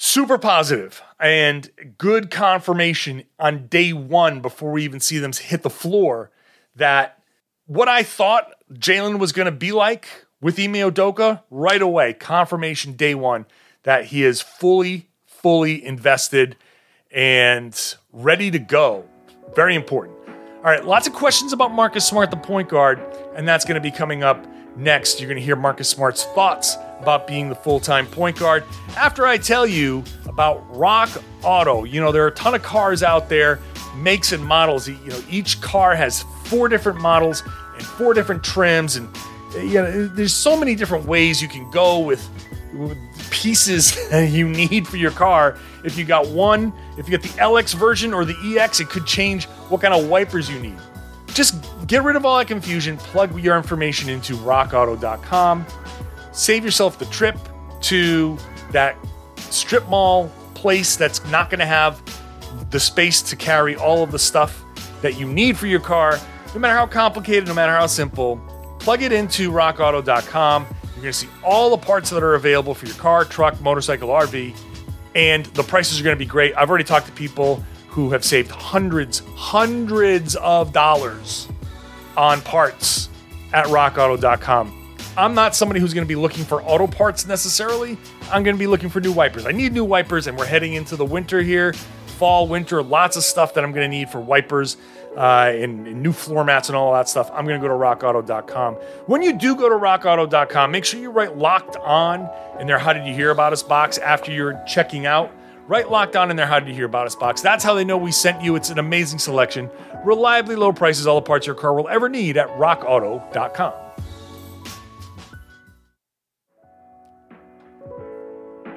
super 0.02 0.38
positive 0.38 1.02
and 1.18 1.70
good 1.98 2.30
confirmation 2.30 3.22
on 3.38 3.66
day 3.66 3.92
one 3.92 4.40
before 4.40 4.72
we 4.72 4.82
even 4.82 4.98
see 4.98 5.18
them 5.18 5.30
hit 5.30 5.60
the 5.62 5.68
floor 5.68 6.30
that 6.74 7.22
what 7.66 7.86
I 7.86 8.02
thought 8.02 8.54
Jaylen 8.72 9.18
was 9.18 9.32
going 9.32 9.44
to 9.44 9.52
be 9.52 9.72
like 9.72 10.08
with 10.40 10.58
Ime 10.58 10.72
Udoka 10.72 11.42
right 11.50 11.82
away, 11.82 12.14
confirmation 12.14 12.94
day 12.94 13.14
one 13.14 13.44
that 13.82 14.06
he 14.06 14.24
is 14.24 14.40
fully, 14.40 15.10
fully 15.26 15.84
invested 15.84 16.56
and 17.10 17.78
ready 18.10 18.50
to 18.52 18.58
go. 18.58 19.04
Very 19.54 19.74
important. 19.74 20.16
All 20.56 20.64
right, 20.64 20.82
lots 20.82 21.08
of 21.08 21.12
questions 21.12 21.52
about 21.52 21.72
Marcus 21.72 22.06
Smart, 22.06 22.30
the 22.30 22.38
point 22.38 22.70
guard, 22.70 23.02
and 23.34 23.46
that's 23.46 23.66
going 23.66 23.74
to 23.74 23.82
be 23.82 23.90
coming 23.90 24.22
up 24.22 24.46
next. 24.78 25.20
You're 25.20 25.28
going 25.28 25.38
to 25.38 25.44
hear 25.44 25.56
Marcus 25.56 25.90
Smart's 25.90 26.24
thoughts 26.24 26.78
about 27.00 27.26
being 27.26 27.48
the 27.48 27.54
full 27.54 27.80
time 27.80 28.06
point 28.06 28.38
guard 28.38 28.64
after 28.96 29.26
I 29.26 29.38
tell 29.38 29.66
you 29.66 30.04
about 30.26 30.64
Rock 30.76 31.10
Auto. 31.42 31.84
You 31.84 32.00
know, 32.00 32.12
there 32.12 32.24
are 32.24 32.28
a 32.28 32.34
ton 32.34 32.54
of 32.54 32.62
cars 32.62 33.02
out 33.02 33.28
there, 33.28 33.58
makes 33.96 34.32
and 34.32 34.44
models. 34.44 34.88
You 34.88 34.96
know, 35.06 35.20
each 35.30 35.60
car 35.60 35.94
has 35.94 36.22
four 36.44 36.68
different 36.68 37.00
models 37.00 37.42
and 37.74 37.84
four 37.84 38.14
different 38.14 38.44
trims, 38.44 38.96
and 38.96 39.08
you 39.54 39.74
know, 39.74 40.06
there's 40.08 40.34
so 40.34 40.56
many 40.56 40.74
different 40.74 41.06
ways 41.06 41.42
you 41.42 41.48
can 41.48 41.68
go 41.70 41.98
with, 41.98 42.26
with 42.74 42.98
pieces 43.30 43.96
you 44.32 44.48
need 44.48 44.86
for 44.86 44.96
your 44.96 45.10
car. 45.10 45.56
If 45.84 45.96
you 45.96 46.04
got 46.04 46.28
one, 46.28 46.72
if 46.98 47.08
you 47.08 47.16
get 47.16 47.22
the 47.22 47.40
LX 47.40 47.74
version 47.74 48.12
or 48.12 48.24
the 48.24 48.36
EX, 48.58 48.80
it 48.80 48.88
could 48.88 49.06
change 49.06 49.46
what 49.68 49.80
kind 49.80 49.94
of 49.94 50.08
wipers 50.08 50.50
you 50.50 50.58
need. 50.60 50.76
Just 51.28 51.64
get 51.86 52.02
rid 52.02 52.16
of 52.16 52.26
all 52.26 52.36
that 52.38 52.48
confusion, 52.48 52.96
plug 52.96 53.38
your 53.40 53.56
information 53.56 54.08
into 54.08 54.34
rockauto.com 54.36 55.64
Save 56.32 56.64
yourself 56.64 56.98
the 56.98 57.06
trip 57.06 57.36
to 57.82 58.38
that 58.72 58.96
strip 59.36 59.88
mall 59.88 60.30
place 60.54 60.96
that's 60.96 61.24
not 61.26 61.50
going 61.50 61.60
to 61.60 61.66
have 61.66 62.02
the 62.70 62.80
space 62.80 63.22
to 63.22 63.36
carry 63.36 63.76
all 63.76 64.02
of 64.02 64.12
the 64.12 64.18
stuff 64.18 64.64
that 65.02 65.18
you 65.18 65.26
need 65.26 65.56
for 65.56 65.66
your 65.66 65.80
car, 65.80 66.18
no 66.54 66.60
matter 66.60 66.74
how 66.74 66.86
complicated, 66.86 67.48
no 67.48 67.54
matter 67.54 67.72
how 67.72 67.86
simple, 67.86 68.40
plug 68.78 69.02
it 69.02 69.12
into 69.12 69.50
rockauto.com. 69.50 70.62
You're 70.62 71.02
going 71.02 71.04
to 71.04 71.12
see 71.12 71.28
all 71.42 71.70
the 71.70 71.78
parts 71.78 72.10
that 72.10 72.22
are 72.22 72.34
available 72.34 72.74
for 72.74 72.86
your 72.86 72.96
car, 72.96 73.24
truck, 73.24 73.60
motorcycle, 73.60 74.08
RV, 74.10 74.56
and 75.14 75.46
the 75.46 75.62
prices 75.62 76.00
are 76.00 76.04
going 76.04 76.14
to 76.14 76.18
be 76.18 76.26
great. 76.26 76.54
I've 76.56 76.68
already 76.68 76.84
talked 76.84 77.06
to 77.06 77.12
people 77.12 77.64
who 77.88 78.10
have 78.10 78.24
saved 78.24 78.50
hundreds, 78.50 79.22
hundreds 79.34 80.36
of 80.36 80.72
dollars 80.72 81.48
on 82.16 82.40
parts 82.42 83.08
at 83.52 83.66
rockauto.com. 83.66 84.79
I'm 85.16 85.34
not 85.34 85.54
somebody 85.54 85.80
who's 85.80 85.94
going 85.94 86.06
to 86.06 86.08
be 86.08 86.16
looking 86.16 86.44
for 86.44 86.62
auto 86.62 86.86
parts 86.86 87.26
necessarily. 87.26 87.98
I'm 88.30 88.42
going 88.42 88.56
to 88.56 88.58
be 88.60 88.66
looking 88.66 88.88
for 88.88 89.00
new 89.00 89.12
wipers. 89.12 89.46
I 89.46 89.52
need 89.52 89.72
new 89.72 89.84
wipers, 89.84 90.26
and 90.26 90.38
we're 90.38 90.46
heading 90.46 90.74
into 90.74 90.96
the 90.96 91.04
winter 91.04 91.40
here 91.42 91.74
fall, 92.20 92.46
winter, 92.46 92.82
lots 92.82 93.16
of 93.16 93.24
stuff 93.24 93.54
that 93.54 93.64
I'm 93.64 93.72
going 93.72 93.90
to 93.90 93.96
need 93.96 94.10
for 94.10 94.20
wipers 94.20 94.76
uh, 95.16 95.50
and, 95.54 95.86
and, 95.86 96.02
new 96.02 96.12
floor 96.12 96.44
mats 96.44 96.68
and 96.68 96.76
all 96.76 96.92
that 96.92 97.08
stuff. 97.08 97.30
I'm 97.32 97.46
going 97.46 97.58
to 97.58 97.66
go 97.66 97.72
to 97.72 97.80
rockauto.com. 97.80 98.74
When 99.06 99.22
you 99.22 99.32
do 99.32 99.56
go 99.56 99.70
to 99.70 99.74
rockauto.com, 99.74 100.70
make 100.70 100.84
sure 100.84 101.00
you 101.00 101.10
write 101.10 101.38
locked 101.38 101.76
on 101.76 102.28
in 102.60 102.66
their 102.66 102.78
How 102.78 102.92
Did 102.92 103.06
You 103.06 103.14
Hear 103.14 103.30
About 103.30 103.54
Us 103.54 103.62
box 103.62 103.96
after 103.96 104.30
you're 104.30 104.62
checking 104.66 105.06
out. 105.06 105.32
Write 105.66 105.90
locked 105.90 106.14
on 106.14 106.30
in 106.30 106.36
their 106.36 106.46
How 106.46 106.60
Did 106.60 106.68
You 106.68 106.74
Hear 106.74 106.84
About 106.84 107.06
Us 107.06 107.16
box. 107.16 107.40
That's 107.40 107.64
how 107.64 107.72
they 107.72 107.84
know 107.84 107.96
we 107.96 108.12
sent 108.12 108.42
you. 108.42 108.54
It's 108.54 108.68
an 108.68 108.78
amazing 108.78 109.18
selection, 109.18 109.70
reliably 110.04 110.56
low 110.56 110.74
prices, 110.74 111.06
all 111.06 111.16
the 111.16 111.26
parts 111.26 111.46
your 111.46 111.56
car 111.56 111.72
will 111.72 111.88
ever 111.88 112.10
need 112.10 112.36
at 112.36 112.48
rockauto.com. 112.50 113.89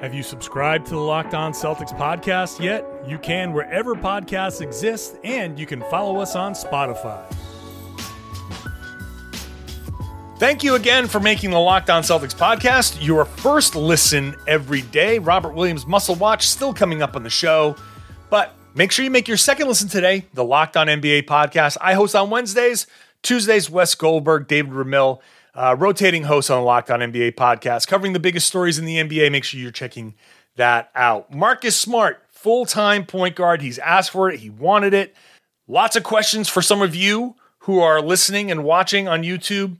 Have 0.04 0.12
you 0.12 0.22
subscribed 0.22 0.84
to 0.88 0.90
the 0.90 1.00
Locked 1.00 1.32
On 1.32 1.52
Celtics 1.52 1.96
podcast 1.98 2.60
yet? 2.62 2.84
You 3.08 3.16
can 3.16 3.54
wherever 3.54 3.94
podcasts 3.94 4.60
exist, 4.60 5.16
and 5.24 5.58
you 5.58 5.64
can 5.64 5.80
follow 5.84 6.20
us 6.20 6.36
on 6.36 6.52
Spotify. 6.52 7.24
Thank 10.38 10.62
you 10.62 10.74
again 10.74 11.06
for 11.06 11.20
making 11.20 11.52
the 11.52 11.58
Locked 11.58 11.88
On 11.88 12.02
Celtics 12.02 12.34
podcast 12.34 13.02
your 13.02 13.24
first 13.24 13.74
listen 13.74 14.36
every 14.46 14.82
day. 14.82 15.18
Robert 15.20 15.54
Williams 15.54 15.86
Muscle 15.86 16.16
Watch 16.16 16.46
still 16.48 16.74
coming 16.74 17.00
up 17.00 17.16
on 17.16 17.22
the 17.22 17.30
show, 17.30 17.74
but 18.28 18.54
make 18.74 18.92
sure 18.92 19.06
you 19.06 19.10
make 19.10 19.26
your 19.26 19.38
second 19.38 19.68
listen 19.68 19.88
today, 19.88 20.26
the 20.34 20.44
Locked 20.44 20.76
On 20.76 20.86
NBA 20.86 21.22
podcast. 21.22 21.78
I 21.80 21.94
host 21.94 22.14
on 22.14 22.28
Wednesdays, 22.28 22.86
Tuesdays, 23.22 23.70
Wes 23.70 23.94
Goldberg, 23.94 24.48
David 24.48 24.72
Ramil 24.72 25.22
uh, 25.54 25.76
rotating 25.78 26.24
host 26.24 26.50
on 26.50 26.58
the 26.60 26.64
Locked 26.64 26.90
On 26.90 27.00
NBA 27.00 27.32
podcast, 27.34 27.86
covering 27.86 28.12
the 28.12 28.20
biggest 28.20 28.46
stories 28.46 28.78
in 28.78 28.84
the 28.84 28.96
NBA. 28.96 29.30
Make 29.30 29.44
sure 29.44 29.60
you're 29.60 29.70
checking 29.70 30.14
that 30.56 30.90
out. 30.94 31.32
Marcus 31.32 31.76
Smart, 31.76 32.22
full 32.28 32.66
time 32.66 33.06
point 33.06 33.36
guard. 33.36 33.62
He's 33.62 33.78
asked 33.78 34.10
for 34.10 34.30
it, 34.30 34.40
he 34.40 34.50
wanted 34.50 34.94
it. 34.94 35.14
Lots 35.66 35.96
of 35.96 36.02
questions 36.02 36.48
for 36.48 36.60
some 36.60 36.82
of 36.82 36.94
you 36.94 37.36
who 37.60 37.80
are 37.80 38.02
listening 38.02 38.50
and 38.50 38.64
watching 38.64 39.08
on 39.08 39.22
YouTube. 39.22 39.78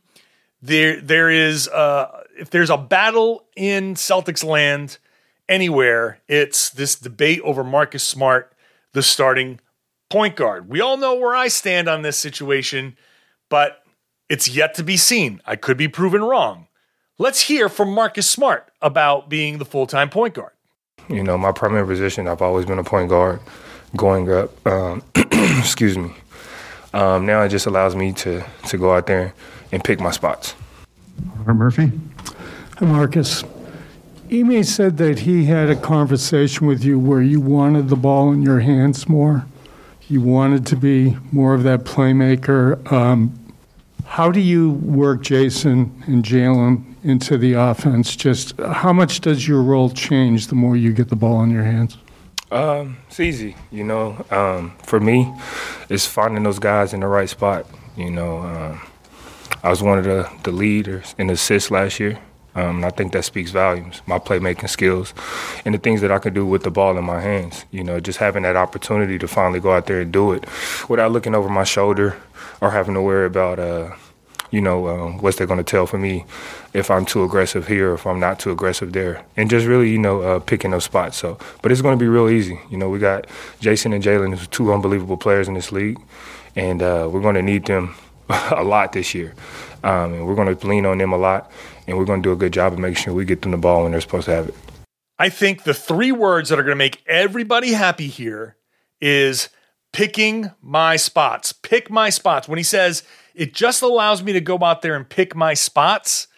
There, 0.62 0.98
there 1.00 1.28
is 1.28 1.68
uh, 1.68 2.22
if 2.38 2.50
there's 2.50 2.70
a 2.70 2.78
battle 2.78 3.44
in 3.54 3.94
Celtics 3.94 4.42
land 4.42 4.98
anywhere, 5.48 6.20
it's 6.26 6.70
this 6.70 6.94
debate 6.94 7.40
over 7.42 7.62
Marcus 7.62 8.02
Smart, 8.02 8.52
the 8.92 9.02
starting 9.02 9.60
point 10.08 10.36
guard. 10.36 10.70
We 10.70 10.80
all 10.80 10.96
know 10.96 11.14
where 11.16 11.34
I 11.34 11.48
stand 11.48 11.88
on 11.88 12.02
this 12.02 12.16
situation, 12.16 12.96
but 13.50 13.83
it's 14.28 14.48
yet 14.48 14.74
to 14.74 14.82
be 14.82 14.96
seen. 14.96 15.40
I 15.46 15.56
could 15.56 15.76
be 15.76 15.88
proven 15.88 16.22
wrong. 16.22 16.68
Let's 17.18 17.42
hear 17.42 17.68
from 17.68 17.90
Marcus 17.90 18.28
Smart 18.28 18.70
about 18.82 19.28
being 19.28 19.58
the 19.58 19.64
full 19.64 19.86
time 19.86 20.10
point 20.10 20.34
guard. 20.34 20.52
You 21.08 21.22
know, 21.22 21.36
my 21.36 21.52
primary 21.52 21.86
position, 21.86 22.26
I've 22.26 22.42
always 22.42 22.66
been 22.66 22.78
a 22.78 22.84
point 22.84 23.10
guard 23.10 23.40
going 23.96 24.30
up. 24.32 24.66
Um, 24.66 25.02
excuse 25.14 25.98
me. 25.98 26.12
Um, 26.92 27.26
now 27.26 27.42
it 27.42 27.50
just 27.50 27.66
allows 27.66 27.94
me 27.94 28.12
to, 28.14 28.44
to 28.68 28.78
go 28.78 28.94
out 28.94 29.06
there 29.06 29.34
and 29.72 29.82
pick 29.82 30.00
my 30.00 30.10
spots. 30.10 30.54
Robert 31.36 31.54
Murphy. 31.54 31.92
Hi, 32.78 32.86
Marcus. 32.86 33.44
Ime 34.32 34.64
said 34.64 34.96
that 34.96 35.20
he 35.20 35.44
had 35.44 35.68
a 35.68 35.76
conversation 35.76 36.66
with 36.66 36.82
you 36.82 36.98
where 36.98 37.20
you 37.20 37.40
wanted 37.40 37.88
the 37.88 37.96
ball 37.96 38.32
in 38.32 38.42
your 38.42 38.60
hands 38.60 39.08
more. 39.08 39.44
You 40.08 40.20
wanted 40.20 40.66
to 40.66 40.76
be 40.76 41.16
more 41.30 41.54
of 41.54 41.62
that 41.64 41.80
playmaker. 41.80 42.90
Um, 42.90 43.43
how 44.04 44.30
do 44.30 44.40
you 44.40 44.70
work 44.70 45.22
Jayson 45.22 46.02
and 46.06 46.24
Jaylen 46.24 46.94
into 47.02 47.36
the 47.36 47.54
offense? 47.54 48.14
Just 48.16 48.56
how 48.58 48.92
much 48.92 49.20
does 49.20 49.48
your 49.48 49.62
role 49.62 49.90
change 49.90 50.48
the 50.48 50.54
more 50.54 50.76
you 50.76 50.92
get 50.92 51.08
the 51.08 51.16
ball 51.16 51.42
in 51.42 51.50
your 51.50 51.64
hands? 51.64 51.98
Um, 52.50 52.98
it's 53.08 53.18
easy, 53.18 53.56
you 53.70 53.84
know. 53.84 54.24
Um, 54.30 54.76
for 54.84 55.00
me, 55.00 55.34
it's 55.88 56.06
finding 56.06 56.44
those 56.44 56.58
guys 56.58 56.94
in 56.94 57.00
the 57.00 57.08
right 57.08 57.28
spot. 57.28 57.66
You 57.96 58.10
know, 58.10 58.38
um, 58.38 58.80
I 59.62 59.70
was 59.70 59.82
one 59.82 59.98
of 59.98 60.04
the, 60.04 60.30
the 60.44 60.52
leaders 60.52 61.14
in 61.18 61.30
assists 61.30 61.70
last 61.70 61.98
year. 61.98 62.18
Um, 62.54 62.76
and 62.76 62.84
I 62.84 62.90
think 62.90 63.12
that 63.12 63.24
speaks 63.24 63.50
volumes. 63.50 64.00
My 64.06 64.18
playmaking 64.18 64.68
skills 64.68 65.12
and 65.64 65.74
the 65.74 65.78
things 65.78 66.00
that 66.02 66.12
I 66.12 66.18
can 66.18 66.34
do 66.34 66.46
with 66.46 66.62
the 66.62 66.70
ball 66.70 66.96
in 66.96 67.04
my 67.04 67.20
hands. 67.20 67.64
You 67.70 67.84
know, 67.84 68.00
just 68.00 68.18
having 68.18 68.44
that 68.44 68.56
opportunity 68.56 69.18
to 69.18 69.28
finally 69.28 69.60
go 69.60 69.72
out 69.72 69.86
there 69.86 70.00
and 70.00 70.12
do 70.12 70.32
it 70.32 70.44
without 70.88 71.12
looking 71.12 71.34
over 71.34 71.48
my 71.48 71.64
shoulder 71.64 72.16
or 72.60 72.70
having 72.70 72.94
to 72.94 73.02
worry 73.02 73.26
about 73.26 73.58
uh, 73.58 73.94
you 74.54 74.60
know, 74.60 74.86
um, 74.86 75.18
what's 75.18 75.36
they're 75.36 75.48
going 75.48 75.58
to 75.58 75.64
tell 75.64 75.84
for 75.84 75.98
me 75.98 76.24
if 76.72 76.88
I'm 76.88 77.04
too 77.04 77.24
aggressive 77.24 77.66
here 77.66 77.90
or 77.90 77.94
if 77.94 78.06
I'm 78.06 78.20
not 78.20 78.38
too 78.38 78.52
aggressive 78.52 78.92
there. 78.92 79.24
And 79.36 79.50
just 79.50 79.66
really, 79.66 79.90
you 79.90 79.98
know, 79.98 80.22
uh, 80.22 80.38
picking 80.38 80.70
those 80.70 80.84
spots. 80.84 81.16
So, 81.16 81.38
but 81.60 81.72
it's 81.72 81.82
going 81.82 81.98
to 81.98 82.02
be 82.02 82.08
real 82.08 82.28
easy. 82.28 82.60
You 82.70 82.78
know, 82.78 82.88
we 82.88 83.00
got 83.00 83.26
Jayson 83.60 83.92
and 83.92 84.02
Jaylen, 84.02 84.48
two 84.50 84.72
unbelievable 84.72 85.16
players 85.16 85.48
in 85.48 85.54
this 85.54 85.72
league, 85.72 86.00
and 86.54 86.82
uh, 86.82 87.08
we're 87.10 87.20
going 87.20 87.34
to 87.34 87.42
need 87.42 87.66
them 87.66 87.96
a 88.28 88.62
lot 88.62 88.92
this 88.92 89.12
year. 89.12 89.34
Um, 89.82 90.14
and 90.14 90.26
we're 90.26 90.36
going 90.36 90.56
to 90.56 90.66
lean 90.66 90.86
on 90.86 90.98
them 90.98 91.12
a 91.12 91.18
lot, 91.18 91.50
and 91.86 91.96
we're 91.96 92.04
going 92.04 92.22
to 92.22 92.28
do 92.28 92.32
a 92.32 92.36
good 92.36 92.52
job 92.52 92.72
of 92.72 92.78
making 92.78 93.02
sure 93.02 93.14
we 93.14 93.24
get 93.24 93.42
them 93.42 93.50
the 93.50 93.58
ball 93.58 93.82
when 93.82 93.92
they're 93.92 94.00
supposed 94.00 94.26
to 94.26 94.34
have 94.34 94.48
it. 94.48 94.54
I 95.18 95.28
think 95.28 95.62
the 95.62 95.74
three 95.74 96.12
words 96.12 96.48
that 96.48 96.58
are 96.58 96.62
going 96.62 96.72
to 96.72 96.76
make 96.76 97.02
everybody 97.06 97.72
happy 97.72 98.08
here 98.08 98.56
is 99.00 99.48
picking 99.92 100.50
my 100.60 100.96
spots. 100.96 101.52
Pick 101.52 101.90
my 101.90 102.10
spots. 102.10 102.48
When 102.48 102.58
he 102.58 102.64
says 102.64 103.04
it 103.34 103.52
just 103.52 103.82
allows 103.82 104.22
me 104.22 104.32
to 104.32 104.40
go 104.40 104.58
out 104.62 104.82
there 104.82 104.94
and 104.94 105.08
pick 105.08 105.34
my 105.34 105.54
spots. 105.54 106.28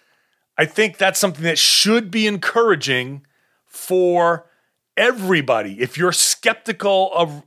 I 0.57 0.65
think 0.65 0.97
that's 0.97 1.19
something 1.19 1.43
that 1.43 1.59
should 1.59 2.09
be 2.09 2.25
encouraging 2.25 3.25
for 3.65 4.49
everybody. 4.95 5.79
If 5.79 5.97
you're 5.97 6.11
skeptical 6.11 7.11
of 7.13 7.43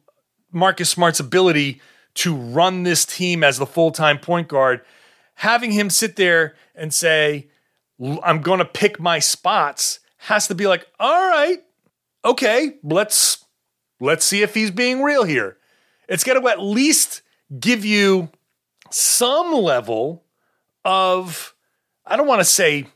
Marcus 0.52 0.90
Smart's 0.90 1.20
ability 1.20 1.80
to 2.14 2.34
run 2.34 2.84
this 2.84 3.04
team 3.04 3.42
as 3.42 3.58
the 3.58 3.66
full 3.66 3.90
time 3.90 4.18
point 4.18 4.48
guard, 4.48 4.82
having 5.34 5.72
him 5.72 5.90
sit 5.90 6.16
there 6.16 6.54
and 6.74 6.94
say, 6.94 7.48
I'm 8.00 8.40
going 8.40 8.58
to 8.58 8.64
pick 8.64 8.98
my 8.98 9.18
spots 9.18 10.00
has 10.24 10.48
to 10.48 10.54
be 10.54 10.66
like, 10.66 10.86
all 10.98 11.30
right, 11.30 11.62
okay, 12.24 12.74
let's 12.82 13.44
let's 14.00 14.24
see 14.24 14.42
if 14.42 14.54
he's 14.54 14.70
being 14.70 15.02
real 15.02 15.24
here. 15.24 15.56
It's 16.08 16.24
got 16.24 16.34
to 16.34 16.48
at 16.48 16.60
least 16.60 17.22
give 17.58 17.84
you 17.84 18.30
some 18.90 19.52
level 19.52 20.24
of, 20.84 21.54
I 22.06 22.16
don't 22.16 22.26
want 22.26 22.40
to 22.40 22.44
say, 22.44 22.86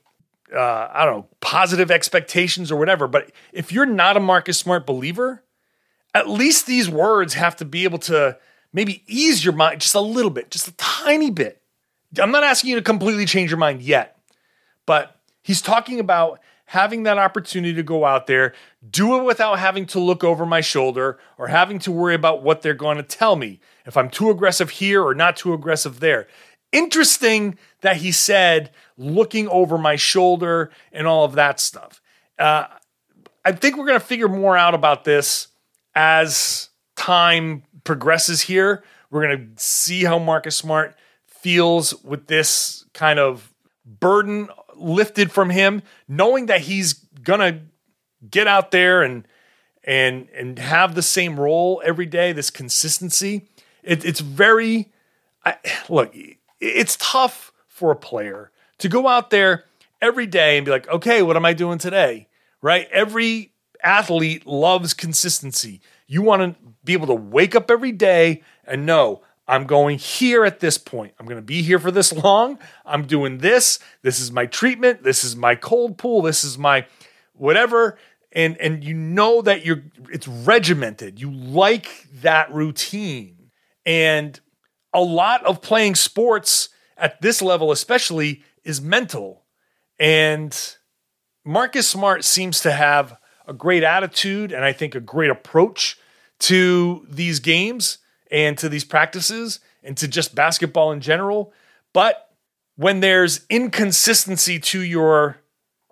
uh, 0.55 0.89
I 0.93 1.05
don't 1.05 1.19
know, 1.19 1.29
positive 1.41 1.91
expectations 1.91 2.73
or 2.73 2.79
whatever, 2.79 3.07
but 3.07 3.31
if 3.53 3.73
you're 3.73 3.87
not 3.87 4.17
a 4.17 4.21
Marcus 4.21 4.59
Smart 4.59 4.87
believer, 4.87 5.43
at 6.15 6.29
least 6.29 6.67
these 6.67 6.89
words 6.89 7.35
have 7.35 7.57
to 7.57 7.65
be 7.65 7.85
able 7.85 7.99
to 7.99 8.39
maybe 8.73 9.03
ease 9.07 9.45
your 9.45 9.55
mind 9.55 9.81
just 9.81 9.95
a 9.95 10.01
little 10.01 10.31
bit, 10.31 10.51
just 10.51 10.69
a 10.69 10.73
tiny 10.73 11.31
bit. 11.31 11.63
I'm 12.19 12.31
not 12.31 12.45
asking 12.45 12.71
you 12.71 12.77
to 12.77 12.83
completely 12.83 13.27
change 13.27 13.51
your 13.51 13.59
mind 13.59 13.83
yet, 13.83 14.14
but 14.87 15.17
he's 15.43 15.63
talking 15.63 16.01
about 16.01 16.41
having 16.67 17.03
that 17.03 17.19
opportunity 17.19 17.75
to 17.75 17.83
go 17.83 18.05
out 18.05 18.27
there, 18.27 18.55
do 18.91 19.19
it 19.19 19.25
without 19.25 19.59
having 19.59 19.87
to 19.87 20.01
look 20.01 20.25
over 20.25 20.47
my 20.47 20.61
shoulder 20.61 21.19
or 21.39 21.49
having 21.49 21.79
to 21.79 21.93
worry 21.93 22.15
about 22.15 22.43
what 22.43 22.63
they're 22.63 22.75
going 22.75 22.97
to 22.97 23.03
tell 23.03 23.37
me 23.37 23.61
if 23.87 23.97
I'm 23.97 24.09
too 24.09 24.31
aggressive 24.31 24.71
here 24.71 25.03
or 25.03 25.15
not 25.15 25.37
too 25.37 25.53
aggressive 25.53 26.01
there. 26.01 26.27
Interesting 26.73 27.59
that 27.83 27.99
he 27.99 28.11
said 28.11 28.71
looking 28.97 29.47
over 29.49 29.77
my 29.79 29.97
shoulder 29.97 30.71
and 30.91 31.07
all 31.07 31.25
of 31.25 31.33
that 31.33 31.61
stuff. 31.61 32.01
Uh, 32.39 32.65
I 33.45 33.53
think 33.53 33.77
we're 33.77 33.87
going 33.87 34.01
to 34.01 34.05
figure 34.05 34.29
more 34.29 34.57
out 34.57 34.75
about 34.75 35.05
this 35.05 35.49
as 35.95 36.71
time 36.97 37.63
progresses 37.85 38.41
here. 38.41 38.83
We're 39.11 39.27
going 39.27 39.55
to 39.55 39.63
see 39.63 40.05
how 40.05 40.19
Marcus 40.19 40.57
Smart 40.57 40.97
feels 41.27 41.95
with 42.03 42.27
this 42.27 42.87
kind 42.95 43.19
of 43.19 43.53
burden 43.85 44.49
lifted 44.77 45.33
from 45.33 45.51
him, 45.51 45.83
knowing 46.09 46.47
that 46.47 46.63
he's 46.63 46.95
to 47.25 47.61
get 48.29 48.47
out 48.47 48.71
there 48.71 49.03
and 49.03 49.27
and 49.83 50.29
and 50.35 50.59
have 50.59 50.95
the 50.95 51.03
same 51.03 51.39
role 51.39 51.83
every 51.85 52.07
day, 52.07 52.33
this 52.33 52.51
consistency. 52.51 53.49
It, 53.83 54.05
it's 54.05 54.21
very 54.21 54.93
I, 55.45 55.57
look. 55.89 56.15
It's 56.61 56.97
tough 56.99 57.53
for 57.69 57.91
a 57.91 57.97
player 57.97 58.51
to 58.79 58.89
go 58.89 59.09
out 59.09 59.31
there 59.31 59.65
every 60.01 60.27
day 60.27 60.57
and 60.57 60.65
be 60.65 60.71
like, 60.71 60.89
okay, 60.89 61.23
what 61.23 61.37
am 61.37 61.45
I 61.45 61.53
doing 61.53 61.79
today? 61.79 62.29
right? 62.65 62.89
Every 62.91 63.53
athlete 63.83 64.47
loves 64.47 64.95
consistency. 64.95 65.83
You 66.07 66.23
want 66.23 66.41
to 66.41 66.73
be 66.83 66.95
able 66.95 67.09
to 67.09 67.15
wake 67.15 67.55
up 67.55 67.71
every 67.71 67.93
day 67.93 68.43
and 68.67 68.87
know 68.87 69.21
I'm 69.47 69.65
going 69.67 69.99
here 69.99 70.45
at 70.45 70.61
this 70.61 70.79
point. 70.79 71.15
I'm 71.19 71.27
going 71.27 71.41
to 71.41 71.43
be 71.43 71.63
here 71.63 71.79
for 71.79 71.91
this 71.91 72.13
long. 72.13 72.59
I'm 72.85 73.07
doing 73.07 73.39
this. 73.39 73.79
This 74.03 74.19
is 74.19 74.33
my 74.33 74.47
treatment. 74.47 75.03
This 75.03 75.25
is 75.25 75.37
my 75.37 75.55
cold 75.55 75.99
pool. 75.99 76.23
This 76.23 76.45
is 76.45 76.57
my 76.57 76.87
whatever. 77.35 77.99
And 78.33 78.57
and 78.59 78.83
you 78.83 78.95
know 78.95 79.43
that 79.43 79.65
you're 79.65 79.85
it's 80.11 80.27
regimented. 80.27 81.21
You 81.21 81.31
like 81.31 82.07
that 82.23 82.53
routine. 82.53 83.51
And 83.85 84.39
a 84.95 85.01
lot 85.01 85.45
of 85.45 85.61
playing 85.61 85.97
sports 85.97 86.71
at 86.97 87.21
this 87.21 87.43
level 87.43 87.71
especially 87.71 88.43
is 88.65 88.81
mental. 88.81 89.45
And 89.99 90.59
Marcus 91.45 91.87
Smart 91.87 92.25
seems 92.25 92.61
to 92.61 92.73
have 92.73 93.19
a 93.47 93.53
great 93.53 93.83
attitude 93.83 94.53
and 94.53 94.65
I 94.65 94.73
think 94.73 94.95
a 94.95 95.01
great 95.01 95.31
approach 95.31 95.99
to 96.41 97.07
these 97.09 97.41
games 97.41 97.99
and 98.35 98.59
to 98.59 98.69
these 98.69 98.85
practices 98.85 99.61
and 99.85 99.97
to 99.97 100.09
just 100.09 100.35
basketball 100.35 100.91
in 100.91 101.01
general. 101.01 101.53
But 101.93 102.29
when 102.75 102.99
there's 102.99 103.47
inconsistency 103.49 104.59
to 104.59 104.81
your 104.81 105.39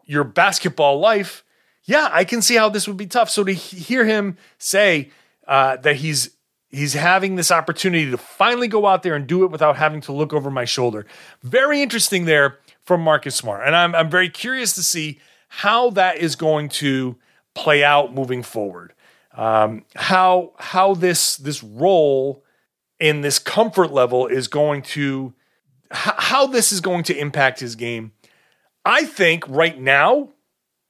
your 0.05 0.25
basketball 0.25 0.99
life, 0.99 1.45
yeah, 1.85 2.09
I 2.11 2.25
can 2.25 2.43
see 2.43 2.57
how 2.57 2.69
this 2.69 2.89
would 2.89 2.97
be 2.97 3.07
tough. 3.07 3.31
So 3.31 3.45
to 3.45 3.53
hear 3.53 4.05
him 4.05 4.37
say 4.59 5.11
uh, 5.47 5.77
that 5.77 5.97
he's 5.97 6.37
he's 6.69 6.95
having 6.95 7.37
this 7.37 7.53
opportunity 7.53 8.11
to 8.11 8.19
finally 8.19 8.67
go 8.67 8.87
out 8.87 9.05
there 9.05 9.15
and 9.15 9.25
do 9.25 9.45
it 9.45 9.53
without 9.53 9.77
having 9.77 10.01
to 10.03 10.13
look 10.13 10.33
over 10.33 10.51
my 10.51 10.65
shoulder, 10.65 11.07
very 11.45 11.81
interesting 11.81 12.25
there 12.25 12.59
from 12.85 13.01
Marcus 13.03 13.37
Smart, 13.37 13.65
and 13.65 13.77
I'm 13.77 13.95
I'm 13.95 14.11
very 14.11 14.29
curious 14.29 14.73
to 14.75 14.83
see 14.83 15.21
how 15.47 15.91
that 15.91 16.17
is 16.17 16.35
going 16.35 16.71
to 16.71 17.17
play 17.55 17.85
out 17.85 18.13
moving 18.13 18.43
forward. 18.43 18.95
Um, 19.37 19.85
how 19.97 20.53
how 20.59 20.95
this 20.95 21.37
this 21.37 21.63
role 21.63 22.45
in 23.01 23.23
this 23.23 23.39
comfort 23.39 23.93
level 23.93 24.27
is 24.27 24.49
going 24.49 24.83
to 24.83 25.33
how 25.91 26.47
this 26.47 26.73
is 26.73 26.81
going 26.81 27.05
to 27.05 27.17
impact 27.17 27.61
his 27.61 27.75
game. 27.75 28.13
I 28.85 29.05
think 29.05 29.45
right 29.49 29.79
now 29.79 30.31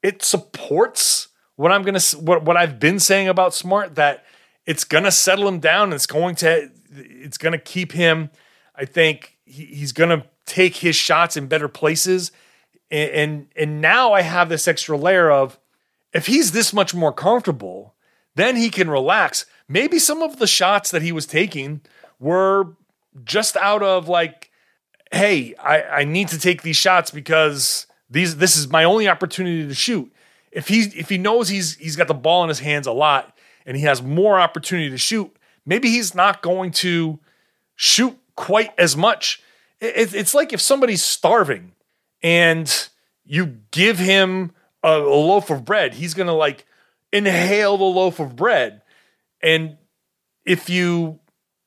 it 0.03 0.23
supports 0.23 1.29
what 1.57 1.73
I'm 1.73 1.83
gonna 1.83 2.01
what 2.21 2.45
what 2.45 2.57
I've 2.57 2.81
been 2.81 2.99
saying 2.99 3.29
about 3.29 3.55
Smart 3.55 3.95
that 3.95 4.25
it's 4.67 4.85
gonna 4.85 5.13
settle 5.13 5.47
him 5.49 5.61
down. 5.61 5.93
It's 5.93 6.07
going 6.07 6.35
to 6.37 6.71
it's 6.91 7.39
gonna 7.39 7.59
keep 7.59 7.93
him. 7.93 8.31
I 8.75 8.85
think 8.85 9.39
he, 9.45 9.67
he's 9.67 9.93
gonna 9.93 10.27
take 10.47 10.77
his 10.77 10.97
shots 10.97 11.37
in 11.37 11.47
better 11.47 11.69
places 11.69 12.33
and, 12.93 13.11
and 13.11 13.47
and 13.57 13.81
now 13.81 14.13
I 14.13 14.23
have 14.23 14.49
this 14.49 14.69
extra 14.69 14.97
layer 14.97 15.31
of 15.31 15.59
if 16.13 16.27
he's 16.27 16.53
this 16.53 16.73
much 16.73 16.95
more 16.95 17.13
comfortable, 17.13 17.95
then 18.35 18.57
he 18.57 18.71
can 18.71 18.91
relax. 18.91 19.47
Maybe 19.69 19.99
some 19.99 20.23
of 20.23 20.39
the 20.39 20.47
shots 20.47 20.91
that 20.91 21.03
he 21.03 21.13
was 21.13 21.27
taking 21.27 21.81
were 22.19 22.77
just 23.25 23.57
out 23.57 23.83
of 23.83 24.09
like, 24.09 24.51
hey, 25.11 25.55
I, 25.57 25.83
I 25.83 26.05
need 26.05 26.29
to 26.29 26.39
take 26.39 26.63
these 26.63 26.77
shots 26.77 27.11
because 27.11 27.87
these 28.11 28.37
this 28.37 28.57
is 28.57 28.69
my 28.69 28.85
only 28.85 29.09
opportunity 29.09 29.67
to 29.67 29.75
shoot. 29.75 30.13
If 30.51 30.69
he 30.69 30.81
if 30.81 31.09
he 31.09 31.19
knows 31.19 31.49
he's 31.49 31.77
he's 31.77 31.97
got 31.97 32.09
the 32.09 32.15
ball 32.15 32.43
in 32.43 32.49
his 32.49 32.61
hands 32.61 32.87
a 32.87 32.93
lot 32.93 33.37
and 33.65 33.77
he 33.77 33.85
has 33.85 34.03
more 34.03 34.41
opportunity 34.41 34.91
to 34.91 34.99
shoot, 34.99 35.35
maybe 35.65 35.91
he's 35.91 36.15
not 36.15 36.43
going 36.43 36.71
to 36.73 37.19
shoot 37.75 38.19
quite 38.37 38.73
as 38.79 38.97
much. 38.97 39.43
It, 39.81 40.15
it's 40.15 40.35
like 40.35 40.53
if 40.53 40.61
somebody's 40.61 41.03
starving 41.03 41.73
and 42.23 42.89
you 43.25 43.59
give 43.71 43.99
him 43.99 44.53
a, 44.83 44.93
a 44.93 45.17
loaf 45.17 45.51
of 45.51 45.65
bread, 45.65 45.95
he's 45.95 46.15
to 46.15 46.33
like 46.33 46.67
inhale 47.13 47.77
the 47.77 47.85
loaf 47.85 48.19
of 48.19 48.37
bread. 48.37 48.83
And 49.43 49.77
if 50.45 50.71
you 50.71 51.21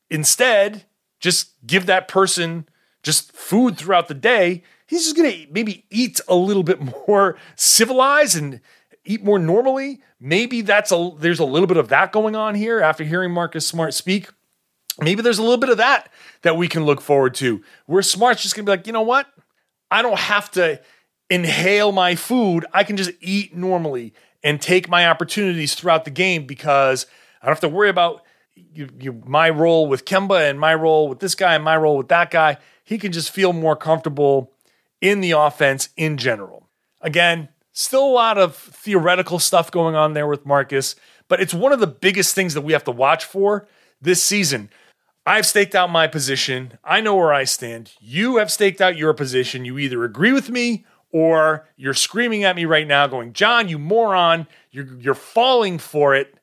instead 0.09 0.85
just 1.19 1.53
give 1.65 1.85
that 1.85 2.07
person 2.07 2.67
just 3.03 3.31
food 3.31 3.77
throughout 3.77 4.07
the 4.07 4.13
day, 4.13 4.63
he's 4.87 5.03
just 5.03 5.15
going 5.15 5.31
to 5.31 5.47
maybe 5.51 5.85
eat 5.89 6.19
a 6.27 6.35
little 6.35 6.63
bit 6.63 6.79
more 7.07 7.37
civilized 7.55 8.35
and 8.37 8.61
eat 9.05 9.23
more 9.23 9.39
normally. 9.39 10.01
Maybe 10.19 10.61
that's 10.61 10.91
a 10.91 11.11
there's 11.17 11.39
a 11.39 11.45
little 11.45 11.67
bit 11.67 11.77
of 11.77 11.89
that 11.89 12.11
going 12.11 12.35
on 12.35 12.55
here 12.55 12.81
after 12.81 13.03
hearing 13.03 13.31
Marcus 13.31 13.67
Smart 13.67 13.93
speak. 13.93 14.29
Maybe 14.99 15.21
there's 15.21 15.39
a 15.39 15.43
little 15.43 15.57
bit 15.57 15.69
of 15.69 15.77
that 15.77 16.09
that 16.43 16.55
we 16.55 16.67
can 16.67 16.85
look 16.85 17.01
forward 17.01 17.35
to. 17.35 17.61
Where 17.85 18.01
Smart's 18.01 18.41
just 18.41 18.55
going 18.55 18.65
to 18.65 18.71
be 18.71 18.77
like, 18.77 18.87
you 18.87 18.93
know 18.93 19.01
what? 19.01 19.27
I 19.91 20.01
don't 20.01 20.17
have 20.17 20.49
to 20.51 20.81
inhale 21.29 21.91
my 21.91 22.15
food. 22.15 22.65
I 22.73 22.83
can 22.83 22.95
just 22.95 23.11
eat 23.19 23.55
normally 23.55 24.13
and 24.45 24.61
take 24.61 24.87
my 24.87 25.07
opportunities 25.07 25.73
throughout 25.73 26.05
the 26.05 26.11
game 26.11 26.45
because 26.45 27.07
I 27.41 27.47
don't 27.47 27.55
have 27.55 27.61
to 27.61 27.67
worry 27.67 27.89
about 27.89 28.21
you, 28.55 28.87
you, 28.99 29.23
my 29.25 29.49
role 29.49 29.87
with 29.87 30.05
Kemba 30.05 30.47
and 30.47 30.59
my 30.59 30.75
role 30.75 31.09
with 31.09 31.19
this 31.19 31.33
guy 31.33 31.55
and 31.55 31.63
my 31.63 31.75
role 31.75 31.97
with 31.97 32.09
that 32.09 32.29
guy. 32.29 32.57
He 32.83 32.99
can 32.99 33.11
just 33.11 33.31
feel 33.31 33.53
more 33.53 33.75
comfortable 33.75 34.53
in 35.01 35.19
the 35.19 35.31
offense 35.31 35.89
in 35.97 36.17
general. 36.17 36.69
Again, 37.01 37.49
still 37.73 38.05
a 38.05 38.13
lot 38.13 38.37
of 38.37 38.55
theoretical 38.55 39.39
stuff 39.39 39.71
going 39.71 39.95
on 39.95 40.13
there 40.13 40.27
with 40.27 40.45
Marcus, 40.45 40.95
but 41.27 41.41
it's 41.41 41.53
one 41.53 41.73
of 41.73 41.79
the 41.79 41.87
biggest 41.87 42.35
things 42.35 42.53
that 42.53 42.61
we 42.61 42.73
have 42.73 42.83
to 42.83 42.91
watch 42.91 43.25
for 43.25 43.67
this 43.99 44.21
season. 44.21 44.69
I've 45.25 45.47
staked 45.47 45.73
out 45.73 45.89
my 45.89 46.05
position. 46.05 46.77
I 46.83 47.01
know 47.01 47.15
where 47.15 47.33
I 47.33 47.45
stand. 47.45 47.93
You 47.99 48.37
have 48.37 48.51
staked 48.51 48.79
out 48.79 48.95
your 48.95 49.15
position. 49.15 49.65
You 49.65 49.79
either 49.79 50.03
agree 50.03 50.31
with 50.31 50.51
me 50.51 50.85
or 51.15 51.65
you're 51.77 51.93
screaming 51.93 52.43
at 52.43 52.57
me 52.57 52.65
right 52.65 52.85
now, 52.85 53.07
going, 53.07 53.31
John, 53.31 53.69
you 53.69 53.79
moron, 53.79 54.47
you're, 54.69 54.99
you're 54.99 55.13
falling 55.13 55.77
for 55.77 56.13
it. 56.13 56.37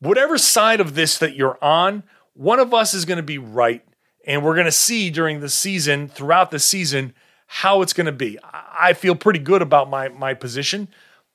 Whatever 0.00 0.36
side 0.36 0.80
of 0.80 0.96
this 0.96 1.16
that 1.18 1.36
you're 1.36 1.56
on, 1.62 2.02
one 2.34 2.58
of 2.58 2.74
us 2.74 2.92
is 2.92 3.04
going 3.04 3.18
to 3.18 3.22
be 3.22 3.38
right. 3.38 3.84
And 4.26 4.44
we're 4.44 4.54
going 4.54 4.66
to 4.66 4.72
see 4.72 5.10
during 5.10 5.38
the 5.38 5.48
season, 5.48 6.08
throughout 6.08 6.50
the 6.50 6.58
season, 6.58 7.14
how 7.46 7.82
it's 7.82 7.92
going 7.92 8.06
to 8.06 8.12
be. 8.12 8.36
I 8.42 8.94
feel 8.94 9.14
pretty 9.14 9.38
good 9.38 9.62
about 9.62 9.88
my, 9.88 10.08
my 10.08 10.34
position. 10.34 10.88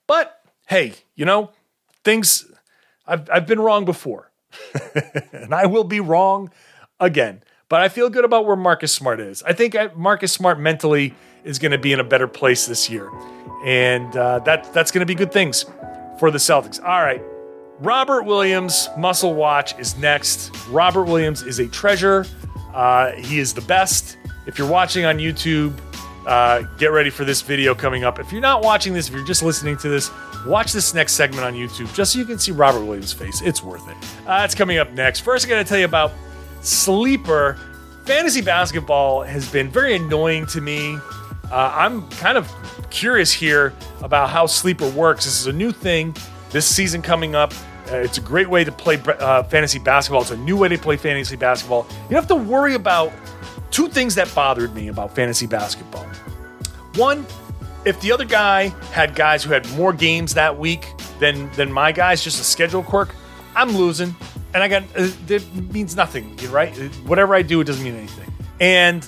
But 0.06 0.42
hey, 0.68 0.96
you 1.16 1.24
know, 1.24 1.52
things, 2.04 2.44
I've, 3.08 3.30
I've 3.30 3.48
been 3.48 3.62
wrong 3.62 3.86
before. 3.86 4.34
and 5.32 5.56
I 5.56 5.66
will 5.66 5.86
be 5.86 6.02
wrong 6.02 6.52
again. 7.00 7.42
But 7.72 7.80
I 7.80 7.88
feel 7.88 8.10
good 8.10 8.26
about 8.26 8.46
where 8.46 8.58
Marcus 8.58 8.94
Smart 8.94 9.22
is. 9.22 9.42
I 9.44 9.54
think 9.54 9.78
Marcus 9.96 10.34
Smart 10.34 10.60
mentally 10.60 11.16
is 11.46 11.58
going 11.58 11.72
to 11.72 11.78
be 11.78 11.94
in 11.94 12.02
a 12.02 12.04
better 12.04 12.28
place 12.28 12.66
this 12.66 12.90
year. 12.90 13.10
And 13.64 14.14
uh, 14.14 14.40
that, 14.40 14.74
that's 14.74 14.92
going 14.92 15.00
to 15.00 15.06
be 15.06 15.16
good 15.16 15.32
things 15.32 15.64
for 16.20 16.32
the 16.32 16.38
Celtics. 16.38 16.84
All 16.84 17.02
right. 17.02 17.22
Robert 17.80 18.24
Williams, 18.24 18.90
Muscle 18.98 19.34
Watch, 19.34 19.80
is 19.80 19.98
next. 19.98 20.52
Robert 20.68 21.06
Williams 21.06 21.44
is 21.44 21.60
a 21.60 21.68
treasure. 21.70 22.26
Uh, 22.74 23.14
he 23.14 23.40
is 23.40 23.54
the 23.54 23.62
best. 23.62 24.18
If 24.46 24.58
you're 24.58 24.70
watching 24.70 25.06
on 25.06 25.18
YouTube, 25.18 25.74
uh, 26.28 26.64
get 26.78 26.88
ready 26.88 27.10
for 27.10 27.24
this 27.24 27.42
video 27.42 27.74
coming 27.74 28.04
up. 28.04 28.20
If 28.20 28.34
you're 28.34 28.42
not 28.42 28.66
watching 28.66 28.94
this, 28.94 29.08
if 29.08 29.16
you're 29.16 29.24
just 29.24 29.44
listening 29.44 29.78
to 29.78 29.88
this, 29.88 30.12
watch 30.46 30.74
this 30.74 30.94
next 30.94 31.14
segment 31.14 31.46
on 31.46 31.54
YouTube 31.54 31.94
just 31.96 32.12
so 32.12 32.20
you 32.20 32.26
can 32.26 32.38
see 32.38 32.52
Robert 32.52 32.84
Williams' 32.84 33.14
face. 33.14 33.42
It's 33.42 33.64
worth 33.64 33.88
it. 33.88 33.96
Uh, 34.28 34.42
it's 34.44 34.56
coming 34.56 34.78
up 34.78 34.92
next. 34.92 35.22
First, 35.22 35.46
I'm 35.46 35.52
going 35.52 35.64
to 35.64 35.70
tell 35.70 35.80
you 35.80 35.86
about 35.86 36.12
Sleeper. 36.62 37.58
Fantasy 38.06 38.42
basketball 38.42 39.22
has 39.24 39.50
been 39.52 39.70
very 39.70 39.96
annoying 39.96 40.46
to 40.48 40.62
me 40.62 40.98
uh, 41.52 41.72
I'm 41.76 42.08
kind 42.12 42.38
of 42.38 42.50
curious 42.90 43.32
here 43.32 43.74
about 44.02 44.30
how 44.30 44.46
Sleeper 44.46 44.90
works. 44.92 45.26
This 45.26 45.42
is 45.42 45.48
a 45.48 45.54
new 45.54 45.72
thing 45.72 46.16
this 46.50 46.66
season 46.66 47.02
coming 47.02 47.36
up. 47.36 47.54
Uh, 47.92 47.98
it's 47.98 48.18
a 48.18 48.22
great 48.22 48.50
way 48.50 48.64
to 48.64 48.72
play 48.72 48.98
uh, 49.20 49.44
fantasy 49.44 49.80
basketball. 49.80 50.22
It's 50.22 50.32
a 50.32 50.38
new 50.38 50.56
way 50.56 50.70
to 50.70 50.78
play 50.78 50.96
fantasy 50.96 51.36
basketball. 51.36 51.86
You 52.10 52.16
have 52.16 52.28
to 52.28 52.36
worry 52.36 52.76
about 52.76 53.12
two 53.70 53.90
things 53.90 54.16
that 54.16 54.34
bothered 54.34 54.74
me 54.74 54.88
about 54.88 55.14
fantasy 55.14 55.46
basketball. 55.46 56.06
One, 56.96 57.26
if 57.84 58.00
the 58.00 58.14
other 58.14 58.26
guy 58.26 58.70
had 58.92 59.14
guys 59.14 59.44
who 59.44 59.52
had 59.52 59.70
more 59.72 59.92
games 59.92 60.34
that 60.36 60.58
week 60.58 60.94
than 61.20 61.52
than 61.54 61.70
my 61.70 61.92
guys, 61.92 62.24
just 62.24 62.40
a 62.40 62.46
schedule 62.46 62.84
quirk, 62.84 63.14
I'm 63.56 63.76
losing, 63.76 64.16
and 64.54 64.64
I 64.64 64.68
got 64.68 64.84
uh, 64.98 65.10
it 65.28 65.74
means 65.74 65.96
nothing, 65.96 66.36
right? 66.50 66.76
Whatever 67.06 67.36
I 67.36 67.42
do, 67.42 67.62
it 67.62 67.66
doesn't 67.66 67.84
mean 67.84 67.96
anything. 67.96 68.32
And 68.60 69.08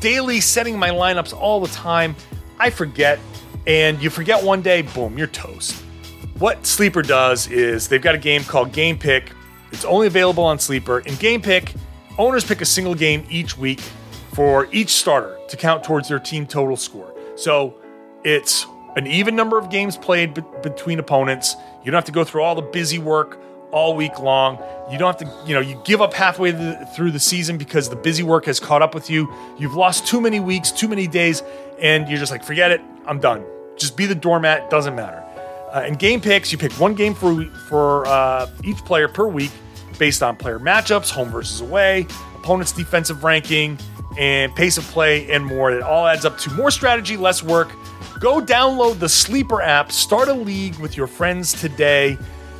daily 0.00 0.40
setting 0.40 0.78
my 0.78 0.90
lineups 0.90 1.34
all 1.34 1.60
the 1.60 1.68
time. 1.68 2.14
I 2.58 2.70
forget, 2.70 3.18
and 3.66 4.02
you 4.02 4.10
forget 4.10 4.42
one 4.42 4.62
day, 4.62 4.82
boom, 4.82 5.16
you're 5.18 5.26
toast. 5.26 5.82
What 6.38 6.66
Sleeper 6.66 7.02
does 7.02 7.48
is 7.48 7.88
they've 7.88 8.02
got 8.02 8.14
a 8.14 8.18
game 8.18 8.44
called 8.44 8.72
Game 8.72 8.98
Pick. 8.98 9.32
It's 9.72 9.84
only 9.84 10.06
available 10.06 10.44
on 10.44 10.58
Sleeper. 10.58 11.00
In 11.00 11.14
Game 11.16 11.42
Pick, 11.42 11.74
owners 12.16 12.44
pick 12.44 12.60
a 12.60 12.64
single 12.64 12.94
game 12.94 13.26
each 13.28 13.58
week 13.58 13.80
for 14.32 14.68
each 14.72 14.90
starter 14.90 15.38
to 15.48 15.56
count 15.56 15.82
towards 15.82 16.08
their 16.08 16.18
team 16.18 16.46
total 16.46 16.76
score. 16.76 17.12
So 17.36 17.74
it's 18.24 18.66
an 18.96 19.06
even 19.06 19.36
number 19.36 19.58
of 19.58 19.70
games 19.70 19.96
played 19.96 20.34
be- 20.34 20.42
between 20.62 20.98
opponents. 20.98 21.56
You 21.84 21.90
don't 21.90 21.98
have 21.98 22.04
to 22.04 22.12
go 22.12 22.24
through 22.24 22.42
all 22.42 22.54
the 22.54 22.62
busy 22.62 22.98
work 22.98 23.38
all 23.70 23.94
week 23.96 24.18
long. 24.18 24.58
You 24.90 24.98
don't 24.98 25.18
have 25.18 25.28
to, 25.28 25.46
you 25.46 25.54
know, 25.54 25.60
you 25.60 25.80
give 25.84 26.00
up 26.00 26.14
halfway 26.14 26.52
through 26.94 27.10
the 27.10 27.20
season 27.20 27.58
because 27.58 27.88
the 27.88 27.96
busy 27.96 28.22
work 28.22 28.46
has 28.46 28.58
caught 28.58 28.82
up 28.82 28.94
with 28.94 29.10
you. 29.10 29.32
You've 29.58 29.74
lost 29.74 30.06
too 30.06 30.20
many 30.20 30.40
weeks, 30.40 30.70
too 30.70 30.88
many 30.88 31.06
days, 31.06 31.42
and 31.78 32.08
you're 32.08 32.18
just 32.18 32.32
like, 32.32 32.44
forget 32.44 32.70
it, 32.70 32.80
I'm 33.06 33.20
done. 33.20 33.44
Just 33.76 33.96
be 33.96 34.06
the 34.06 34.14
doormat, 34.14 34.70
doesn't 34.70 34.94
matter. 34.94 35.24
Uh, 35.74 35.84
in 35.86 35.94
game 35.94 36.20
picks, 36.20 36.50
you 36.50 36.58
pick 36.58 36.72
one 36.72 36.94
game 36.94 37.14
for 37.14 37.44
for 37.68 38.06
uh, 38.06 38.48
each 38.64 38.78
player 38.78 39.06
per 39.08 39.26
week 39.26 39.50
based 39.98 40.22
on 40.22 40.36
player 40.36 40.58
matchups, 40.58 41.10
home 41.10 41.28
versus 41.28 41.60
away, 41.60 42.06
opponent's 42.36 42.72
defensive 42.72 43.22
ranking, 43.22 43.78
and 44.16 44.54
pace 44.54 44.78
of 44.78 44.84
play, 44.84 45.30
and 45.30 45.44
more. 45.44 45.70
It 45.70 45.82
all 45.82 46.06
adds 46.06 46.24
up 46.24 46.38
to 46.38 46.50
more 46.52 46.70
strategy, 46.70 47.16
less 47.16 47.42
work. 47.42 47.70
Go 48.18 48.40
download 48.40 48.98
the 48.98 49.08
Sleeper 49.08 49.60
app, 49.60 49.92
start 49.92 50.28
a 50.28 50.32
league 50.32 50.76
with 50.76 50.96
your 50.96 51.06
friends 51.06 51.52
today. 51.52 52.16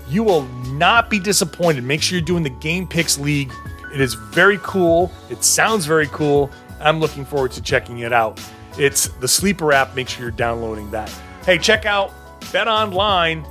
You 0.08 0.22
will 0.22 0.42
not 0.72 1.10
be 1.10 1.20
disappointed. 1.20 1.84
Make 1.84 2.02
sure 2.02 2.18
you're 2.18 2.24
doing 2.24 2.42
the 2.42 2.50
Game 2.50 2.86
Picks 2.86 3.18
League. 3.18 3.52
It 3.92 4.00
is 4.00 4.14
very 4.14 4.58
cool. 4.62 5.12
It 5.30 5.44
sounds 5.44 5.86
very 5.86 6.06
cool. 6.08 6.50
I'm 6.80 7.00
looking 7.00 7.24
forward 7.24 7.52
to 7.52 7.62
checking 7.62 8.00
it 8.00 8.12
out. 8.12 8.40
It's 8.78 9.08
the 9.08 9.28
Sleeper 9.28 9.72
app. 9.72 9.94
Make 9.94 10.08
sure 10.08 10.22
you're 10.22 10.30
downloading 10.30 10.90
that. 10.92 11.12
Hey, 11.44 11.58
check 11.58 11.84
out 11.84 12.12
Bet 12.52 12.68
Online. 12.68 13.46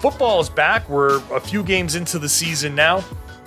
Football 0.00 0.40
is 0.40 0.48
back. 0.48 0.88
We're 0.88 1.22
a 1.34 1.40
few 1.40 1.62
games 1.62 1.94
into 1.94 2.18
the 2.18 2.28
season 2.28 2.74
now. 2.74 3.02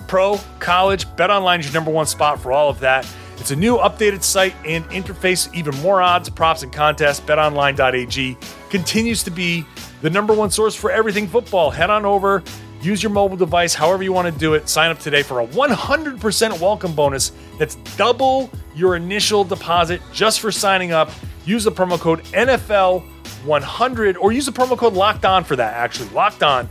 Pro, 0.08 0.40
college, 0.58 1.06
Bet 1.16 1.30
Online 1.30 1.60
is 1.60 1.66
your 1.66 1.74
number 1.74 1.90
one 1.90 2.06
spot 2.06 2.40
for 2.40 2.52
all 2.52 2.68
of 2.68 2.80
that. 2.80 3.06
It's 3.38 3.52
a 3.52 3.56
new 3.56 3.78
updated 3.78 4.22
site 4.22 4.54
and 4.66 4.84
interface, 4.90 5.52
even 5.54 5.74
more 5.76 6.02
odds, 6.02 6.28
props, 6.28 6.62
and 6.62 6.70
contests. 6.70 7.20
BetOnline.ag 7.20 8.36
continues 8.68 9.22
to 9.22 9.30
be 9.30 9.64
the 10.02 10.10
number 10.10 10.32
one 10.32 10.50
source 10.50 10.74
for 10.74 10.90
everything 10.90 11.26
football. 11.26 11.70
Head 11.70 11.90
on 11.90 12.04
over, 12.04 12.42
use 12.82 13.02
your 13.02 13.10
mobile 13.10 13.36
device, 13.36 13.74
however 13.74 14.02
you 14.02 14.12
want 14.12 14.32
to 14.32 14.38
do 14.38 14.54
it. 14.54 14.68
Sign 14.68 14.90
up 14.90 14.98
today 14.98 15.22
for 15.22 15.40
a 15.40 15.46
100% 15.46 16.60
welcome 16.60 16.94
bonus 16.94 17.32
that's 17.58 17.76
double 17.96 18.50
your 18.74 18.96
initial 18.96 19.44
deposit 19.44 20.00
just 20.12 20.40
for 20.40 20.50
signing 20.50 20.92
up. 20.92 21.10
Use 21.44 21.64
the 21.64 21.72
promo 21.72 21.98
code 21.98 22.22
NFL100 22.24 24.16
or 24.20 24.32
use 24.32 24.46
the 24.46 24.52
promo 24.52 24.76
code 24.76 24.94
Locked 24.94 25.24
On 25.24 25.44
for 25.44 25.56
that, 25.56 25.74
actually. 25.74 26.08
Locked 26.10 26.42
On 26.42 26.68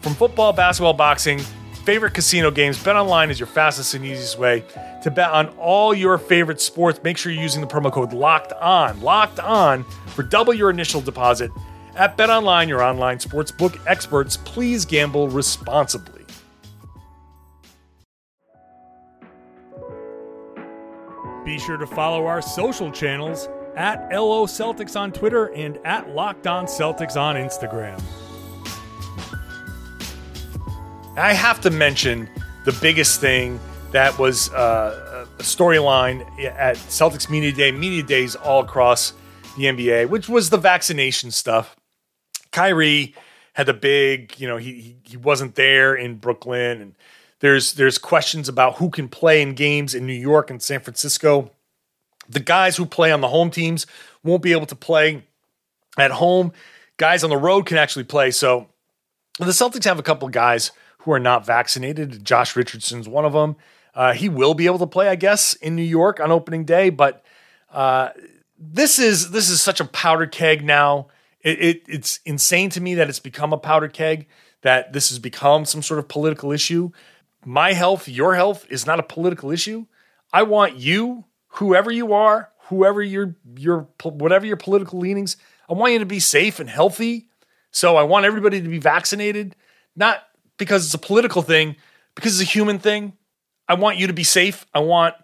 from 0.00 0.14
football, 0.14 0.52
basketball, 0.52 0.94
boxing, 0.94 1.38
favorite 1.84 2.14
casino 2.14 2.50
games. 2.50 2.82
Bet 2.82 2.96
online 2.96 3.30
is 3.30 3.38
your 3.38 3.46
fastest 3.46 3.94
and 3.94 4.04
easiest 4.04 4.38
way 4.38 4.64
to 5.02 5.10
bet 5.10 5.30
on 5.30 5.48
all 5.58 5.92
your 5.94 6.16
favorite 6.16 6.60
sports. 6.60 6.98
Make 7.04 7.18
sure 7.18 7.30
you're 7.30 7.42
using 7.42 7.60
the 7.60 7.66
promo 7.66 7.92
code 7.92 8.12
Locked 8.12 8.52
On, 8.54 9.00
Locked 9.00 9.38
On 9.38 9.84
for 10.08 10.22
double 10.22 10.54
your 10.54 10.70
initial 10.70 11.00
deposit 11.00 11.50
at 11.96 12.16
Bet 12.16 12.30
Online, 12.30 12.68
your 12.68 12.82
online 12.82 13.18
sportsbook 13.18 13.78
experts. 13.86 14.36
Please 14.36 14.84
gamble 14.84 15.28
responsibly. 15.28 16.24
Be 21.44 21.58
sure 21.58 21.76
to 21.76 21.86
follow 21.86 22.26
our 22.26 22.40
social 22.40 22.90
channels 22.90 23.48
at 23.76 24.08
LO 24.10 24.46
Celtics 24.46 24.98
on 24.98 25.12
Twitter 25.12 25.52
and 25.54 25.78
at 25.84 26.08
Locked 26.10 26.46
On 26.46 26.64
Celtics 26.64 27.20
on 27.20 27.36
Instagram. 27.36 28.02
I 31.16 31.32
have 31.32 31.60
to 31.60 31.70
mention 31.70 32.28
the 32.64 32.72
biggest 32.80 33.20
thing 33.20 33.60
that 33.92 34.18
was 34.18 34.50
uh, 34.52 35.26
a 35.38 35.42
storyline 35.42 36.22
at 36.44 36.76
Celtics 36.76 37.30
Media 37.30 37.52
Day, 37.52 37.70
Media 37.70 38.02
Days 38.02 38.34
all 38.34 38.62
across 38.62 39.12
the 39.56 39.64
NBA, 39.64 40.08
which 40.08 40.28
was 40.28 40.50
the 40.50 40.56
vaccination 40.56 41.30
stuff. 41.30 41.76
Kyrie 42.54 43.14
had 43.54 43.66
the 43.66 43.74
big, 43.74 44.38
you 44.38 44.46
know, 44.46 44.56
he 44.56 44.96
he 45.02 45.16
wasn't 45.16 45.56
there 45.56 45.94
in 45.94 46.16
Brooklyn, 46.16 46.80
and 46.80 46.94
there's 47.40 47.74
there's 47.74 47.98
questions 47.98 48.48
about 48.48 48.76
who 48.76 48.90
can 48.90 49.08
play 49.08 49.42
in 49.42 49.54
games 49.54 49.94
in 49.94 50.06
New 50.06 50.12
York 50.12 50.50
and 50.50 50.62
San 50.62 50.80
Francisco. 50.80 51.50
The 52.28 52.40
guys 52.40 52.76
who 52.76 52.86
play 52.86 53.10
on 53.12 53.20
the 53.20 53.28
home 53.28 53.50
teams 53.50 53.86
won't 54.22 54.42
be 54.42 54.52
able 54.52 54.66
to 54.66 54.76
play 54.76 55.24
at 55.98 56.12
home. 56.12 56.52
Guys 56.96 57.24
on 57.24 57.30
the 57.30 57.36
road 57.36 57.66
can 57.66 57.76
actually 57.76 58.04
play. 58.04 58.30
So 58.30 58.68
the 59.38 59.46
Celtics 59.46 59.84
have 59.84 59.98
a 59.98 60.02
couple 60.02 60.28
guys 60.28 60.70
who 60.98 61.12
are 61.12 61.20
not 61.20 61.44
vaccinated. 61.44 62.24
Josh 62.24 62.54
Richardson's 62.54 63.08
one 63.08 63.24
of 63.24 63.32
them. 63.32 63.56
Uh, 63.94 64.12
he 64.12 64.28
will 64.28 64.54
be 64.54 64.66
able 64.66 64.78
to 64.78 64.86
play, 64.86 65.08
I 65.08 65.16
guess, 65.16 65.54
in 65.54 65.74
New 65.74 65.82
York 65.82 66.20
on 66.20 66.30
opening 66.30 66.64
day. 66.64 66.90
But 66.90 67.24
uh, 67.72 68.10
this 68.58 69.00
is 69.00 69.32
this 69.32 69.50
is 69.50 69.60
such 69.60 69.80
a 69.80 69.84
powder 69.84 70.26
keg 70.26 70.64
now. 70.64 71.08
It, 71.44 71.60
it, 71.60 71.82
it's 71.86 72.18
insane 72.24 72.70
to 72.70 72.80
me 72.80 72.94
that 72.96 73.08
it's 73.08 73.20
become 73.20 73.52
a 73.52 73.58
powder 73.58 73.88
keg. 73.88 74.26
That 74.62 74.92
this 74.92 75.10
has 75.10 75.18
become 75.18 75.64
some 75.66 75.82
sort 75.82 76.00
of 76.00 76.08
political 76.08 76.50
issue. 76.50 76.90
My 77.44 77.74
health, 77.74 78.08
your 78.08 78.34
health, 78.34 78.66
is 78.70 78.86
not 78.86 78.98
a 78.98 79.02
political 79.04 79.50
issue. 79.50 79.86
I 80.32 80.42
want 80.42 80.76
you, 80.76 81.26
whoever 81.48 81.90
you 81.90 82.14
are, 82.14 82.50
whoever 82.68 83.02
your 83.02 83.36
your 83.56 83.88
whatever 84.02 84.46
your 84.46 84.56
political 84.56 84.98
leanings, 84.98 85.36
I 85.68 85.74
want 85.74 85.92
you 85.92 85.98
to 85.98 86.06
be 86.06 86.20
safe 86.20 86.60
and 86.60 86.68
healthy. 86.68 87.28
So 87.70 87.96
I 87.96 88.04
want 88.04 88.24
everybody 88.24 88.62
to 88.62 88.68
be 88.68 88.78
vaccinated, 88.78 89.54
not 89.94 90.22
because 90.56 90.86
it's 90.86 90.94
a 90.94 90.98
political 90.98 91.42
thing, 91.42 91.76
because 92.14 92.40
it's 92.40 92.48
a 92.48 92.52
human 92.52 92.78
thing. 92.78 93.12
I 93.68 93.74
want 93.74 93.98
you 93.98 94.06
to 94.06 94.12
be 94.12 94.24
safe. 94.24 94.64
I 94.72 94.80
want 94.80 95.14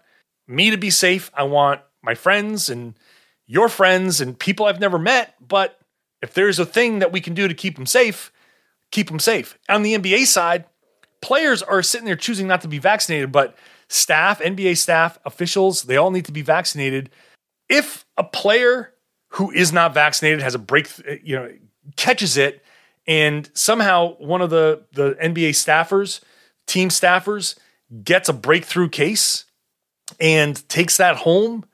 me 0.47 0.69
to 0.71 0.77
be 0.77 0.89
safe. 0.89 1.31
I 1.33 1.43
want 1.43 1.81
my 2.03 2.13
friends 2.13 2.69
and 2.69 2.95
your 3.47 3.69
friends 3.69 4.21
and 4.21 4.37
people 4.37 4.65
I've 4.65 4.79
never 4.79 4.99
met. 4.99 5.35
But 5.45 5.79
if 6.21 6.33
there's 6.33 6.59
a 6.59 6.65
thing 6.65 6.99
that 6.99 7.11
we 7.11 7.21
can 7.21 7.33
do 7.33 7.47
to 7.47 7.53
keep 7.53 7.75
them 7.75 7.85
safe, 7.85 8.31
keep 8.91 9.07
them 9.07 9.19
safe. 9.19 9.57
On 9.69 9.83
the 9.83 9.95
NBA 9.95 10.25
side, 10.27 10.65
players 11.21 11.63
are 11.63 11.81
sitting 11.81 12.05
there 12.05 12.15
choosing 12.15 12.47
not 12.47 12.61
to 12.61 12.67
be 12.67 12.79
vaccinated, 12.79 13.31
but 13.31 13.55
staff, 13.87 14.39
NBA 14.39 14.77
staff, 14.77 15.19
officials, 15.25 15.83
they 15.83 15.97
all 15.97 16.11
need 16.11 16.25
to 16.25 16.31
be 16.31 16.41
vaccinated. 16.41 17.09
If 17.69 18.05
a 18.17 18.23
player 18.23 18.93
who 19.29 19.51
is 19.51 19.71
not 19.71 19.93
vaccinated 19.93 20.41
has 20.41 20.55
a 20.55 20.59
break, 20.59 20.89
you 21.23 21.35
know, 21.35 21.51
catches 21.95 22.37
it, 22.37 22.63
and 23.07 23.49
somehow 23.53 24.15
one 24.17 24.41
of 24.41 24.49
the 24.49 24.83
the 24.91 25.15
NBA 25.15 25.51
staffers, 25.51 26.21
team 26.67 26.89
staffers, 26.89 27.57
gets 28.03 28.29
a 28.29 28.33
breakthrough 28.33 28.89
case 28.89 29.45
and 30.19 30.67
takes 30.69 30.97
that 30.97 31.17
home 31.17 31.65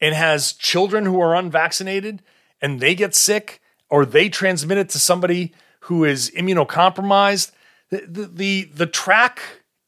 and 0.00 0.14
has 0.14 0.52
children 0.52 1.04
who 1.04 1.20
are 1.20 1.34
unvaccinated 1.34 2.22
and 2.60 2.80
they 2.80 2.94
get 2.94 3.14
sick 3.14 3.60
or 3.90 4.04
they 4.06 4.28
transmit 4.28 4.78
it 4.78 4.88
to 4.90 4.98
somebody 4.98 5.52
who 5.80 6.04
is 6.04 6.30
immunocompromised, 6.30 7.52
the, 7.90 8.06
the, 8.06 8.26
the, 8.26 8.64
the 8.74 8.86
track 8.86 9.40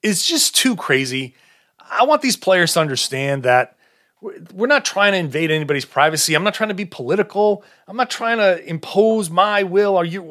is 0.03 0.27
just 0.27 0.55
too 0.55 0.77
crazy. 0.77 1.35
I 1.91 2.05
want 2.05 2.23
these 2.23 2.37
players 2.37 2.75
to 2.75 2.81
understand 2.81 3.43
that 3.45 3.77
we're 4.53 4.67
not 4.67 4.85
trying 4.85 5.13
to 5.13 5.19
invade 5.19 5.51
anybody's 5.51 5.85
privacy. 5.85 6.35
I'm 6.35 6.45
not 6.45 6.55
trying 6.55 6.69
to 6.69 6.75
be 6.75 6.85
political. 6.85 7.65
I'm 7.87 7.97
not 7.97 8.11
trying 8.11 8.39
to 8.39 8.65
impose 8.67 9.31
my 9.31 9.63
will 9.63 9.97
or 9.97 10.05
you. 10.05 10.23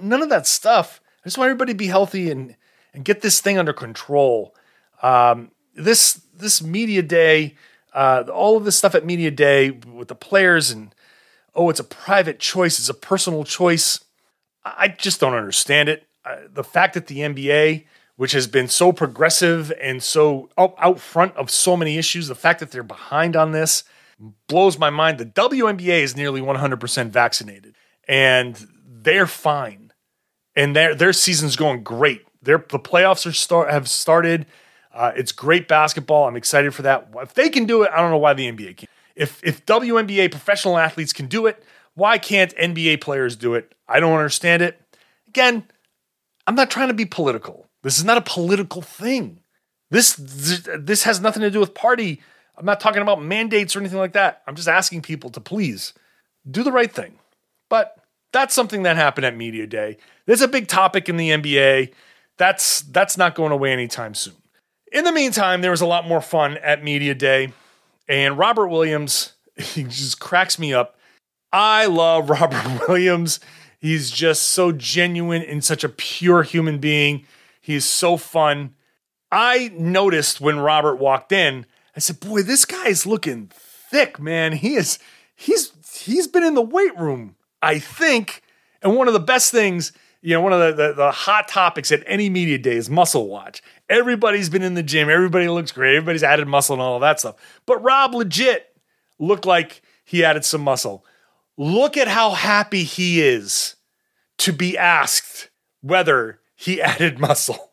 None 0.00 0.22
of 0.22 0.28
that 0.30 0.46
stuff. 0.46 1.00
I 1.22 1.28
just 1.28 1.38
want 1.38 1.50
everybody 1.50 1.72
to 1.72 1.76
be 1.76 1.86
healthy 1.86 2.30
and 2.30 2.56
and 2.94 3.04
get 3.04 3.20
this 3.20 3.40
thing 3.40 3.58
under 3.58 3.72
control. 3.72 4.54
Um, 5.02 5.50
this 5.74 6.22
this 6.34 6.62
media 6.62 7.02
day, 7.02 7.56
uh, 7.92 8.24
all 8.32 8.56
of 8.56 8.64
this 8.64 8.76
stuff 8.76 8.94
at 8.94 9.04
media 9.04 9.30
day 9.30 9.70
with 9.70 10.08
the 10.08 10.14
players 10.14 10.70
and 10.70 10.93
oh, 11.54 11.70
it's 11.70 11.80
a 11.80 11.84
private 11.84 12.38
choice. 12.38 12.78
It's 12.78 12.88
a 12.88 12.94
personal 12.94 13.44
choice. 13.44 14.00
I 14.64 14.88
just 14.88 15.20
don't 15.20 15.34
understand 15.34 15.88
it. 15.88 16.06
The 16.52 16.64
fact 16.64 16.94
that 16.94 17.06
the 17.06 17.18
NBA 17.18 17.84
which 18.16 18.32
has 18.32 18.46
been 18.46 18.68
so 18.68 18.92
progressive 18.92 19.72
and 19.80 20.02
so 20.02 20.48
out, 20.56 20.74
out 20.78 21.00
front 21.00 21.34
of 21.36 21.50
so 21.50 21.76
many 21.76 21.98
issues. 21.98 22.28
The 22.28 22.34
fact 22.34 22.60
that 22.60 22.70
they're 22.70 22.82
behind 22.82 23.36
on 23.36 23.52
this 23.52 23.84
blows 24.46 24.78
my 24.78 24.90
mind. 24.90 25.18
The 25.18 25.26
WNBA 25.26 26.00
is 26.02 26.16
nearly 26.16 26.40
100% 26.40 27.10
vaccinated 27.10 27.74
and 28.06 28.68
they're 28.86 29.26
fine. 29.26 29.92
And 30.56 30.76
their 30.76 30.94
their 30.94 31.12
season's 31.12 31.56
going 31.56 31.82
great. 31.82 32.24
Their 32.40 32.58
the 32.58 32.78
playoffs 32.78 33.26
are 33.26 33.32
start 33.32 33.70
have 33.70 33.88
started. 33.88 34.46
Uh, 34.92 35.10
it's 35.16 35.32
great 35.32 35.66
basketball. 35.66 36.28
I'm 36.28 36.36
excited 36.36 36.72
for 36.72 36.82
that. 36.82 37.08
If 37.16 37.34
they 37.34 37.48
can 37.48 37.66
do 37.66 37.82
it, 37.82 37.90
I 37.92 37.96
don't 37.96 38.12
know 38.12 38.18
why 38.18 38.34
the 38.34 38.50
NBA 38.52 38.76
can't. 38.76 38.90
If 39.16 39.42
if 39.44 39.64
WNBA 39.66 40.30
professional 40.30 40.78
athletes 40.78 41.12
can 41.12 41.26
do 41.26 41.46
it, 41.46 41.62
why 41.94 42.18
can't 42.18 42.54
NBA 42.56 43.00
players 43.00 43.36
do 43.36 43.54
it? 43.54 43.74
I 43.88 44.00
don't 44.00 44.12
understand 44.12 44.62
it. 44.62 44.80
Again, 45.28 45.64
I'm 46.46 46.54
not 46.54 46.70
trying 46.70 46.88
to 46.88 46.94
be 46.94 47.04
political. 47.04 47.66
This 47.82 47.98
is 47.98 48.04
not 48.04 48.16
a 48.16 48.22
political 48.22 48.82
thing. 48.82 49.40
This, 49.90 50.16
this 50.18 51.04
has 51.04 51.20
nothing 51.20 51.42
to 51.42 51.50
do 51.50 51.60
with 51.60 51.74
party. 51.74 52.20
I'm 52.56 52.64
not 52.64 52.80
talking 52.80 53.02
about 53.02 53.22
mandates 53.22 53.76
or 53.76 53.80
anything 53.80 53.98
like 53.98 54.14
that. 54.14 54.42
I'm 54.46 54.56
just 54.56 54.68
asking 54.68 55.02
people 55.02 55.30
to 55.30 55.40
please 55.40 55.92
do 56.50 56.62
the 56.62 56.72
right 56.72 56.90
thing. 56.90 57.18
But 57.68 57.96
that's 58.32 58.54
something 58.54 58.82
that 58.82 58.96
happened 58.96 59.26
at 59.26 59.36
Media 59.36 59.66
Day. 59.66 59.98
There's 60.26 60.40
a 60.40 60.48
big 60.48 60.66
topic 60.66 61.08
in 61.08 61.16
the 61.16 61.30
NBA. 61.30 61.92
That's 62.36 62.80
that's 62.80 63.16
not 63.16 63.34
going 63.34 63.52
away 63.52 63.72
anytime 63.72 64.14
soon. 64.14 64.34
In 64.90 65.04
the 65.04 65.12
meantime, 65.12 65.60
there 65.60 65.70
was 65.70 65.80
a 65.80 65.86
lot 65.86 66.06
more 66.06 66.20
fun 66.20 66.56
at 66.58 66.82
Media 66.82 67.14
Day, 67.14 67.52
and 68.08 68.38
Robert 68.38 68.68
Williams 68.68 69.34
he 69.56 69.84
just 69.84 70.20
cracks 70.20 70.58
me 70.58 70.72
up. 70.72 70.96
I 71.52 71.86
love 71.86 72.30
Robert 72.40 72.88
Williams. 72.88 73.40
He's 73.78 74.10
just 74.10 74.42
so 74.42 74.72
genuine 74.72 75.42
and 75.42 75.62
such 75.62 75.84
a 75.84 75.88
pure 75.88 76.42
human 76.42 76.78
being. 76.78 77.26
He's 77.60 77.84
so 77.84 78.16
fun. 78.16 78.74
I 79.30 79.70
noticed 79.74 80.40
when 80.40 80.58
Robert 80.58 80.96
walked 80.96 81.32
in, 81.32 81.66
I 81.96 82.00
said, 82.00 82.20
"Boy, 82.20 82.42
this 82.42 82.64
guy's 82.64 83.06
looking 83.06 83.50
thick, 83.52 84.18
man. 84.20 84.52
He 84.52 84.74
is 84.74 84.98
he's 85.34 85.72
he's 86.00 86.26
been 86.26 86.44
in 86.44 86.54
the 86.54 86.62
weight 86.62 86.96
room, 86.96 87.36
I 87.60 87.78
think. 87.78 88.42
And 88.82 88.96
one 88.96 89.08
of 89.08 89.14
the 89.14 89.20
best 89.20 89.50
things 89.50 89.92
you 90.24 90.32
know, 90.32 90.40
one 90.40 90.54
of 90.54 90.58
the, 90.58 90.82
the, 90.82 90.92
the 90.94 91.10
hot 91.10 91.48
topics 91.48 91.92
at 91.92 92.02
any 92.06 92.30
media 92.30 92.56
day 92.56 92.76
is 92.76 92.88
muscle 92.88 93.28
watch. 93.28 93.62
Everybody's 93.90 94.48
been 94.48 94.62
in 94.62 94.72
the 94.72 94.82
gym. 94.82 95.10
Everybody 95.10 95.48
looks 95.48 95.70
great. 95.70 95.96
Everybody's 95.96 96.22
added 96.22 96.48
muscle 96.48 96.72
and 96.72 96.80
all 96.80 96.98
that 97.00 97.20
stuff. 97.20 97.36
But 97.66 97.82
Rob 97.82 98.14
legit 98.14 98.74
looked 99.18 99.44
like 99.44 99.82
he 100.02 100.24
added 100.24 100.46
some 100.46 100.62
muscle. 100.62 101.04
Look 101.58 101.98
at 101.98 102.08
how 102.08 102.30
happy 102.30 102.84
he 102.84 103.20
is 103.20 103.76
to 104.38 104.54
be 104.54 104.78
asked 104.78 105.50
whether 105.82 106.40
he 106.54 106.80
added 106.82 107.18
muscle. 107.18 107.72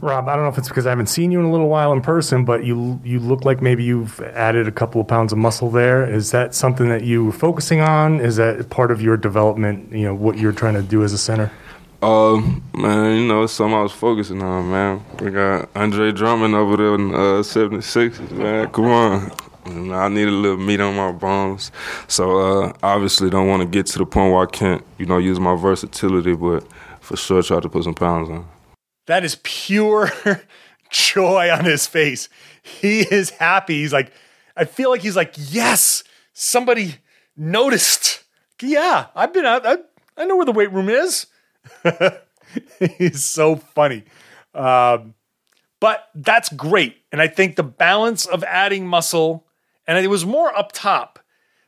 Rob, 0.00 0.28
I 0.28 0.34
don't 0.34 0.44
know 0.44 0.50
if 0.50 0.56
it's 0.56 0.68
because 0.68 0.86
I 0.86 0.90
haven't 0.90 1.08
seen 1.08 1.30
you 1.30 1.40
in 1.40 1.44
a 1.44 1.52
little 1.52 1.68
while 1.68 1.92
in 1.92 2.00
person, 2.00 2.46
but 2.46 2.64
you 2.64 3.00
you 3.04 3.20
look 3.20 3.44
like 3.44 3.60
maybe 3.60 3.84
you've 3.84 4.18
added 4.20 4.66
a 4.66 4.72
couple 4.72 5.00
of 5.00 5.06
pounds 5.06 5.30
of 5.30 5.38
muscle 5.38 5.70
there. 5.70 6.10
Is 6.10 6.30
that 6.30 6.54
something 6.54 6.88
that 6.88 7.04
you 7.04 7.26
were 7.26 7.32
focusing 7.32 7.80
on? 7.82 8.18
Is 8.18 8.36
that 8.36 8.68
part 8.70 8.90
of 8.90 9.00
your 9.02 9.16
development? 9.16 9.92
You 9.92 10.06
know 10.06 10.14
what 10.14 10.38
you're 10.38 10.52
trying 10.52 10.74
to 10.74 10.82
do 10.82 11.04
as 11.04 11.12
a 11.12 11.18
center. 11.18 11.52
Um, 12.02 12.64
man, 12.74 13.16
you 13.16 13.28
know, 13.28 13.44
it's 13.44 13.52
something 13.52 13.76
I 13.76 13.82
was 13.82 13.92
focusing 13.92 14.42
on, 14.42 14.70
man. 14.70 15.04
We 15.20 15.30
got 15.30 15.68
Andre 15.76 16.10
Drummond 16.10 16.54
over 16.54 16.76
there 16.76 16.94
in 16.96 17.14
uh, 17.14 17.44
76, 17.44 18.18
man. 18.32 18.68
Come 18.70 18.86
on. 18.86 19.30
I 19.64 20.08
need 20.08 20.26
a 20.26 20.32
little 20.32 20.56
meat 20.56 20.80
on 20.80 20.96
my 20.96 21.12
bones. 21.12 21.70
So, 22.08 22.38
uh, 22.38 22.72
obviously, 22.82 23.30
don't 23.30 23.46
want 23.46 23.62
to 23.62 23.68
get 23.68 23.86
to 23.86 23.98
the 23.98 24.06
point 24.06 24.32
where 24.32 24.42
I 24.42 24.46
can't, 24.46 24.84
you 24.98 25.06
know, 25.06 25.18
use 25.18 25.38
my 25.38 25.54
versatility, 25.54 26.34
but 26.34 26.66
for 27.00 27.16
sure 27.16 27.40
try 27.40 27.60
to 27.60 27.68
put 27.68 27.84
some 27.84 27.94
pounds 27.94 28.28
on. 28.28 28.48
That 29.06 29.24
is 29.24 29.38
pure 29.44 30.10
joy 30.90 31.50
on 31.50 31.64
his 31.64 31.86
face. 31.86 32.28
He 32.62 33.02
is 33.02 33.30
happy. 33.30 33.82
He's 33.82 33.92
like, 33.92 34.12
I 34.56 34.64
feel 34.64 34.90
like 34.90 35.02
he's 35.02 35.16
like, 35.16 35.34
yes, 35.36 36.02
somebody 36.32 36.96
noticed. 37.36 38.24
Yeah, 38.60 39.06
I've 39.14 39.32
been 39.32 39.46
out. 39.46 39.64
I, 39.64 39.78
I 40.16 40.24
know 40.24 40.36
where 40.36 40.46
the 40.46 40.52
weight 40.52 40.72
room 40.72 40.88
is. 40.88 41.26
he's 42.98 43.24
so 43.24 43.56
funny. 43.56 44.04
Um, 44.54 45.14
but 45.80 46.08
that's 46.14 46.48
great. 46.48 46.96
And 47.10 47.20
I 47.20 47.26
think 47.26 47.56
the 47.56 47.62
balance 47.62 48.26
of 48.26 48.44
adding 48.44 48.86
muscle, 48.86 49.46
and 49.86 49.98
it 49.98 50.08
was 50.08 50.24
more 50.24 50.56
up 50.56 50.72
top. 50.72 51.18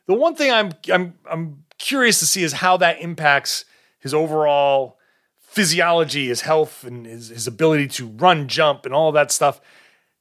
The 0.07 0.13
one 0.13 0.35
thing 0.35 0.51
I'm 0.51 0.71
I'm 0.91 1.15
I'm 1.29 1.65
curious 1.77 2.19
to 2.19 2.25
see 2.25 2.43
is 2.43 2.53
how 2.53 2.77
that 2.77 3.01
impacts 3.01 3.65
his 3.99 4.13
overall 4.13 4.97
physiology, 5.39 6.27
his 6.27 6.41
health, 6.41 6.83
and 6.83 7.05
his, 7.05 7.29
his 7.29 7.47
ability 7.47 7.87
to 7.87 8.07
run, 8.07 8.47
jump, 8.47 8.85
and 8.85 8.93
all 8.93 9.11
that 9.13 9.31
stuff. 9.31 9.59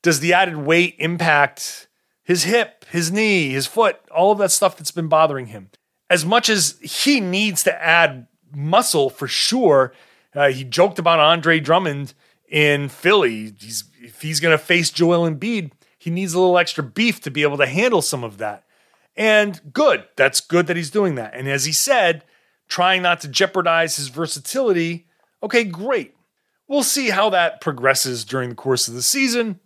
Does 0.03 0.21
the 0.21 0.33
added 0.33 0.57
weight 0.57 0.97
impact 0.99 1.89
his 2.23 2.45
hip, 2.45 2.85
his 2.91 3.13
knee, 3.13 3.51
his 3.51 3.67
foot, 3.67 3.97
all 4.11 4.33
of 4.33 4.39
that 4.39 4.51
stuff 4.51 4.77
that's 4.77 4.91
been 4.91 5.09
bothering 5.09 5.47
him? 5.47 5.71
As 6.09 6.25
much 6.25 6.49
as 6.49 6.79
he 6.81 7.21
needs 7.21 7.63
to 7.65 7.83
add 7.83 8.27
muscle 8.55 9.11
for 9.11 9.29
sure, 9.29 9.93
uh, 10.35 10.49
he 10.49 10.65
joked 10.65 10.99
about 10.99 11.21
Andre 11.21 11.61
Drummond 11.61 12.15
in 12.49 12.89
Philly. 12.89 13.55
He's, 13.59 13.85
if 14.01 14.23
he's 14.23 14.41
going 14.41 14.57
to 14.57 14.63
face 14.63 14.91
Joel 14.91 15.29
Embiid, 15.29 15.73
he 15.99 16.11
needs 16.11 16.35
a 16.35 16.41
little 16.41 16.59
extra 16.59 16.85
beef 16.85 17.21
to 17.23 17.31
be 17.31 17.43
able 17.43 17.57
to 17.59 17.67
handle 17.67 18.03
some 18.03 18.25
of 18.25 18.39
that. 18.39 18.65
And 19.17 19.61
good. 19.73 20.05
That's 20.17 20.41
good 20.41 20.67
that 20.67 20.77
he's 20.77 20.91
doing 20.91 21.15
that. 21.15 21.35
And 21.35 21.49
as 21.49 21.65
he 21.65 21.73
said, 21.73 22.25
trying 22.69 23.03
not 23.03 23.21
to 23.21 23.29
jeopardize 23.29 23.97
his 23.97 24.09
versatility 24.09 25.07
Okay, 25.45 25.65
great. 25.65 26.15
We'll 26.69 26.83
see 26.83 27.11
how 27.11 27.29
that 27.29 27.61
progresses 27.61 28.25
during 28.25 28.49
the 28.49 28.55
course 28.55 28.89
of 28.89 28.95
the 28.95 29.03
season. 29.03 29.61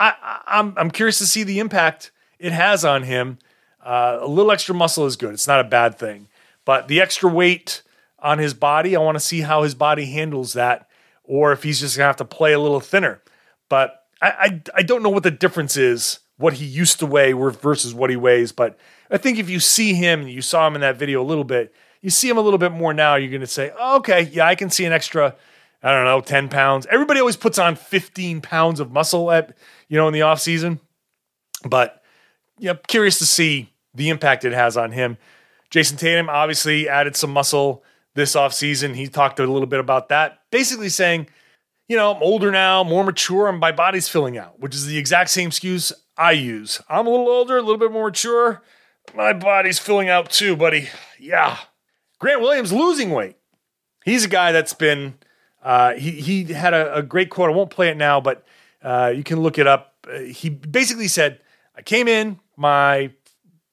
I, 0.00 0.08
am 0.48 0.70
I'm, 0.70 0.74
I'm 0.78 0.90
curious 0.90 1.18
to 1.18 1.28
see 1.28 1.44
the 1.44 1.60
impact 1.60 2.10
it 2.40 2.50
has 2.50 2.84
on 2.84 3.04
him. 3.04 3.38
Uh, 3.80 4.18
a 4.20 4.26
little 4.26 4.50
extra 4.50 4.74
muscle 4.74 5.06
is 5.06 5.14
good. 5.14 5.32
It's 5.32 5.46
not 5.46 5.60
a 5.60 5.64
bad 5.64 5.96
thing. 5.96 6.26
But 6.64 6.88
the 6.88 7.00
extra 7.00 7.30
weight 7.30 7.82
on 8.22 8.38
his 8.38 8.54
body, 8.54 8.96
I 8.96 9.00
want 9.00 9.16
to 9.16 9.20
see 9.20 9.40
how 9.40 9.62
his 9.62 9.74
body 9.74 10.06
handles 10.06 10.52
that, 10.54 10.88
or 11.24 11.52
if 11.52 11.62
he's 11.62 11.80
just 11.80 11.96
to 11.96 12.02
have 12.02 12.16
to 12.16 12.24
play 12.24 12.52
a 12.52 12.60
little 12.60 12.80
thinner. 12.80 13.20
But 13.68 14.04
I, 14.20 14.30
I, 14.30 14.62
I 14.76 14.82
don't 14.82 15.02
know 15.02 15.10
what 15.10 15.24
the 15.24 15.30
difference 15.30 15.76
is, 15.76 16.20
what 16.38 16.54
he 16.54 16.64
used 16.64 16.98
to 17.00 17.06
weigh 17.06 17.32
versus 17.32 17.94
what 17.94 18.10
he 18.10 18.16
weighs. 18.16 18.52
But 18.52 18.78
I 19.10 19.18
think 19.18 19.38
if 19.38 19.50
you 19.50 19.60
see 19.60 19.94
him, 19.94 20.28
you 20.28 20.40
saw 20.40 20.66
him 20.66 20.74
in 20.74 20.80
that 20.80 20.96
video 20.96 21.20
a 21.22 21.24
little 21.24 21.44
bit, 21.44 21.74
you 22.00 22.10
see 22.10 22.28
him 22.28 22.38
a 22.38 22.40
little 22.40 22.58
bit 22.58 22.72
more 22.72 22.94
now, 22.94 23.16
you're 23.16 23.38
to 23.38 23.46
say, 23.46 23.72
oh, 23.78 23.96
okay, 23.98 24.22
yeah, 24.32 24.46
I 24.46 24.54
can 24.54 24.70
see 24.70 24.84
an 24.84 24.92
extra, 24.92 25.36
I 25.82 25.92
don't 25.92 26.04
know, 26.04 26.20
10 26.20 26.48
pounds. 26.48 26.86
Everybody 26.90 27.20
always 27.20 27.36
puts 27.36 27.58
on 27.58 27.76
15 27.76 28.40
pounds 28.40 28.80
of 28.80 28.90
muscle 28.90 29.30
at, 29.30 29.56
you 29.88 29.96
know, 29.96 30.08
in 30.08 30.14
the 30.14 30.22
off 30.22 30.40
season. 30.40 30.80
But 31.64 32.02
yeah, 32.58 32.74
curious 32.88 33.18
to 33.18 33.26
see 33.26 33.72
the 33.94 34.08
impact 34.08 34.44
it 34.44 34.52
has 34.52 34.76
on 34.76 34.92
him. 34.92 35.16
Jayson 35.70 35.96
Tatum 35.96 36.28
obviously 36.28 36.88
added 36.88 37.16
some 37.16 37.30
muscle 37.30 37.82
this 38.14 38.36
off 38.36 38.52
season. 38.52 38.94
He 38.94 39.08
talked 39.08 39.38
a 39.38 39.46
little 39.46 39.66
bit 39.66 39.80
about 39.80 40.08
that, 40.08 40.40
basically 40.50 40.88
saying, 40.88 41.28
you 41.88 41.96
know, 41.96 42.14
I'm 42.14 42.22
older 42.22 42.50
now, 42.50 42.84
more 42.84 43.04
mature, 43.04 43.48
and 43.48 43.58
my 43.58 43.72
body's 43.72 44.08
filling 44.08 44.38
out, 44.38 44.60
which 44.60 44.74
is 44.74 44.86
the 44.86 44.98
exact 44.98 45.30
same 45.30 45.48
excuse 45.48 45.92
I 46.16 46.32
use. 46.32 46.80
I'm 46.88 47.06
a 47.06 47.10
little 47.10 47.28
older, 47.28 47.56
a 47.56 47.60
little 47.60 47.78
bit 47.78 47.92
more 47.92 48.06
mature. 48.06 48.62
My 49.14 49.32
body's 49.32 49.78
filling 49.78 50.08
out 50.08 50.30
too, 50.30 50.56
buddy. 50.56 50.88
Yeah. 51.18 51.58
Grant 52.18 52.40
Williams 52.40 52.72
losing 52.72 53.10
weight. 53.10 53.36
He's 54.04 54.24
a 54.24 54.28
guy 54.28 54.52
that's 54.52 54.74
been 54.74 55.14
uh, 55.62 55.94
he 55.94 56.10
he 56.10 56.44
had 56.52 56.74
a, 56.74 56.96
a, 56.96 57.02
great 57.02 57.30
quote. 57.30 57.48
I 57.48 57.52
won't 57.52 57.70
play 57.70 57.88
it 57.88 57.96
now, 57.96 58.20
but 58.20 58.44
uh, 58.82 59.12
you 59.14 59.22
can 59.22 59.40
look 59.40 59.58
it 59.58 59.66
up. 59.66 59.94
Uh, 60.12 60.18
he 60.20 60.50
basically 60.50 61.08
said, 61.08 61.40
"I 61.76 61.82
came 61.82 62.08
in 62.08 62.40
my 62.56 63.12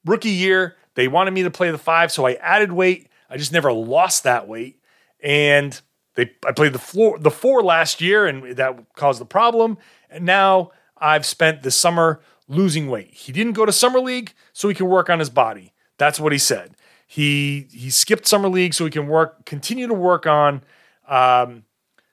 rookie 0.04 0.30
year. 0.30 0.76
They 0.94 1.08
wanted 1.08 1.32
me 1.32 1.42
to 1.42 1.50
play 1.50 1.70
the 1.70 1.78
five, 1.78 2.12
so 2.12 2.26
I 2.26 2.34
added 2.34 2.72
weight. 2.72 3.08
I 3.30 3.36
just 3.36 3.52
never 3.52 3.72
lost 3.72 4.24
that 4.24 4.48
weight, 4.48 4.80
and 5.22 5.80
they 6.14 6.32
I 6.46 6.52
played 6.52 6.72
the 6.72 6.78
floor 6.78 7.18
the 7.18 7.30
four 7.30 7.62
last 7.62 8.00
year, 8.00 8.26
and 8.26 8.56
that 8.56 8.94
caused 8.96 9.20
the 9.20 9.26
problem. 9.26 9.78
And 10.10 10.24
now 10.24 10.72
I've 10.98 11.24
spent 11.24 11.62
the 11.62 11.70
summer 11.70 12.20
losing 12.48 12.88
weight. 12.88 13.12
He 13.12 13.32
didn't 13.32 13.52
go 13.52 13.64
to 13.64 13.72
summer 13.72 14.00
league, 14.00 14.34
so 14.52 14.68
he 14.68 14.74
can 14.74 14.86
work 14.86 15.08
on 15.08 15.18
his 15.18 15.30
body. 15.30 15.72
That's 15.96 16.18
what 16.18 16.32
he 16.32 16.38
said. 16.38 16.74
He 17.06 17.66
he 17.72 17.90
skipped 17.90 18.26
summer 18.26 18.48
league 18.48 18.74
so 18.74 18.84
he 18.84 18.90
can 18.90 19.06
work 19.06 19.44
continue 19.44 19.86
to 19.86 19.94
work 19.94 20.26
on 20.26 20.62
um, 21.08 21.64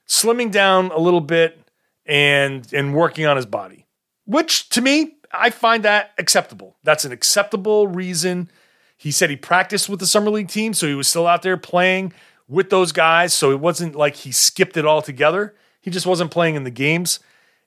slimming 0.07 0.51
down 0.51 0.91
a 0.91 0.99
little 0.99 1.21
bit 1.21 1.59
and 2.05 2.71
and 2.73 2.93
working 2.95 3.25
on 3.25 3.35
his 3.35 3.45
body. 3.45 3.85
Which 4.25 4.69
to 4.69 4.81
me, 4.81 5.17
I 5.31 5.49
find 5.49 5.83
that 5.83 6.11
acceptable. 6.17 6.77
That's 6.83 7.05
an 7.05 7.11
acceptable 7.11 7.87
reason. 7.87 8.49
He 8.97 9.11
said 9.11 9.29
he 9.29 9.35
practiced 9.35 9.87
with 9.87 9.99
the 9.99 10.07
summer 10.07 10.29
league 10.29 10.49
team, 10.49 10.73
so 10.73 10.87
he 10.87 10.95
was 10.95 11.07
still 11.07 11.27
out 11.27 11.43
there 11.43 11.55
playing 11.55 12.13
with 12.47 12.69
those 12.69 12.91
guys. 12.91 13.33
So 13.33 13.51
it 13.51 13.59
wasn't 13.59 13.95
like 13.95 14.15
he 14.15 14.31
skipped 14.31 14.75
it 14.75 14.85
all 14.85 15.01
together. 15.01 15.55
He 15.79 15.91
just 15.91 16.05
wasn't 16.05 16.31
playing 16.31 16.55
in 16.55 16.63
the 16.63 16.71
games. 16.71 17.19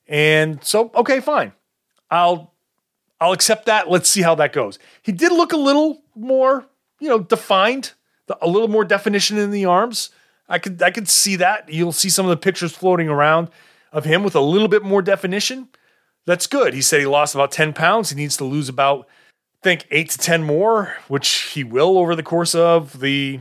And 0.07 0.63
so, 0.63 0.91
okay, 0.93 1.21
fine. 1.21 1.53
I'll 2.09 2.53
I'll 3.19 3.31
accept 3.31 3.67
that. 3.67 3.89
Let's 3.89 4.09
see 4.09 4.21
how 4.21 4.35
that 4.35 4.51
goes. 4.51 4.77
He 5.01 5.11
did 5.11 5.31
look 5.31 5.53
a 5.53 5.57
little 5.57 6.03
more 6.15 6.67
you 7.01 7.09
know, 7.09 7.19
defined, 7.19 7.91
a 8.41 8.47
little 8.47 8.69
more 8.69 8.85
definition 8.85 9.37
in 9.37 9.51
the 9.51 9.65
arms. 9.65 10.11
I 10.47 10.59
could 10.59 10.81
I 10.81 10.91
could 10.91 11.09
see 11.09 11.35
that. 11.37 11.67
You'll 11.67 11.91
see 11.91 12.09
some 12.09 12.25
of 12.25 12.29
the 12.29 12.37
pictures 12.37 12.71
floating 12.71 13.09
around 13.09 13.49
of 13.91 14.05
him 14.05 14.23
with 14.23 14.35
a 14.35 14.39
little 14.39 14.69
bit 14.69 14.83
more 14.83 15.01
definition. 15.01 15.67
That's 16.25 16.47
good. 16.47 16.73
He 16.73 16.81
said 16.81 16.99
he 16.99 17.07
lost 17.07 17.33
about 17.33 17.51
10 17.51 17.73
pounds. 17.73 18.11
He 18.11 18.15
needs 18.15 18.37
to 18.37 18.45
lose 18.45 18.69
about, 18.69 19.07
think, 19.61 19.85
eight 19.91 20.09
to 20.11 20.17
10 20.17 20.43
more, 20.43 20.95
which 21.07 21.29
he 21.53 21.63
will 21.63 21.97
over 21.97 22.15
the 22.15 22.23
course 22.23 22.55
of 22.55 22.99
the, 22.99 23.39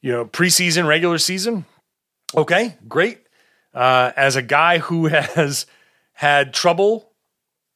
you 0.00 0.12
know, 0.12 0.24
preseason, 0.24 0.86
regular 0.86 1.18
season. 1.18 1.64
Okay, 2.34 2.76
great. 2.88 3.20
Uh, 3.74 4.12
as 4.16 4.36
a 4.36 4.42
guy 4.42 4.78
who 4.78 5.06
has 5.08 5.66
had 6.14 6.52
trouble 6.52 7.12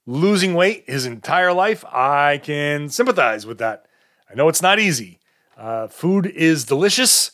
losing 0.07 0.55
weight 0.55 0.85
his 0.87 1.07
entire 1.07 1.53
life, 1.53 1.85
I 1.85 2.38
can 2.38 2.88
sympathize 2.88 3.46
with 3.46 3.59
that. 3.59 3.87
I 4.31 4.35
know 4.35 4.49
it's 4.49 4.62
not 4.62 4.79
easy. 4.79 5.20
Uh, 5.57 5.88
food 5.88 6.27
is 6.27 6.64
delicious, 6.64 7.31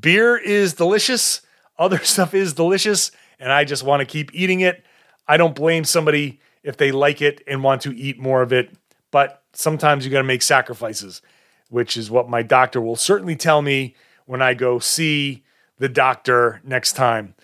beer 0.00 0.36
is 0.36 0.74
delicious, 0.74 1.42
other 1.78 1.98
stuff 2.04 2.34
is 2.34 2.52
delicious, 2.52 3.10
and 3.38 3.52
I 3.52 3.64
just 3.64 3.82
want 3.82 4.00
to 4.00 4.06
keep 4.06 4.34
eating 4.34 4.60
it. 4.60 4.84
I 5.26 5.36
don't 5.36 5.54
blame 5.54 5.84
somebody 5.84 6.40
if 6.62 6.76
they 6.76 6.92
like 6.92 7.20
it 7.20 7.42
and 7.46 7.62
want 7.62 7.82
to 7.82 7.96
eat 7.96 8.18
more 8.18 8.42
of 8.42 8.52
it, 8.52 8.70
but 9.10 9.43
sometimes 9.56 10.04
you 10.04 10.10
got 10.10 10.18
to 10.18 10.24
make 10.24 10.42
sacrifices, 10.42 11.22
which 11.68 11.96
is 11.96 12.10
what 12.10 12.28
my 12.28 12.42
doctor 12.42 12.80
will 12.80 12.96
certainly 12.96 13.36
tell 13.36 13.62
me 13.62 13.94
when 14.26 14.42
I 14.42 14.54
go 14.54 14.78
see 14.78 15.44
the 15.78 15.88
doctor 15.88 16.60
next 16.64 16.94
time. 16.94 17.34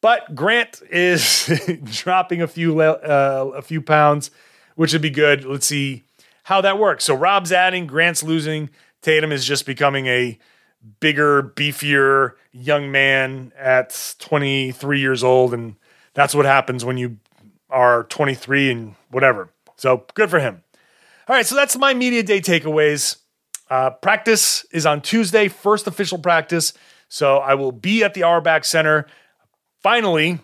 But 0.00 0.34
Grant 0.34 0.80
is 0.90 1.50
dropping 1.84 2.40
a 2.40 2.46
few 2.46 2.80
uh, 2.80 3.52
a 3.54 3.62
few 3.62 3.82
pounds, 3.82 4.30
which 4.74 4.92
would 4.92 5.02
be 5.02 5.10
good. 5.10 5.44
Let's 5.44 5.66
see 5.66 6.04
how 6.44 6.60
that 6.62 6.78
works. 6.78 7.04
So 7.04 7.14
Rob's 7.14 7.52
adding, 7.52 7.86
Grant's 7.86 8.22
losing. 8.22 8.70
Tatum 9.02 9.32
is 9.32 9.44
just 9.44 9.66
becoming 9.66 10.06
a 10.06 10.38
bigger, 11.00 11.42
beefier 11.42 12.32
young 12.52 12.90
man 12.90 13.52
at 13.58 14.14
23 14.18 15.00
years 15.00 15.22
old. 15.22 15.54
And 15.54 15.76
that's 16.14 16.34
what 16.34 16.46
happens 16.46 16.84
when 16.84 16.96
you 16.96 17.18
are 17.68 18.04
23 18.04 18.70
and 18.70 18.94
whatever. 19.10 19.50
So 19.76 20.04
good 20.14 20.30
for 20.30 20.40
him. 20.40 20.62
All 21.30 21.36
right, 21.36 21.46
so 21.46 21.54
that's 21.54 21.76
my 21.76 21.94
media 21.94 22.24
day 22.24 22.40
takeaways. 22.40 23.18
Uh, 23.70 23.90
practice 23.90 24.66
is 24.72 24.84
on 24.84 25.00
Tuesday, 25.00 25.46
first 25.46 25.86
official 25.86 26.18
practice. 26.18 26.72
So 27.08 27.36
I 27.36 27.54
will 27.54 27.70
be 27.70 28.02
at 28.02 28.14
the 28.14 28.24
Auerbach 28.24 28.64
Center. 28.64 29.06
Finally, 29.80 30.40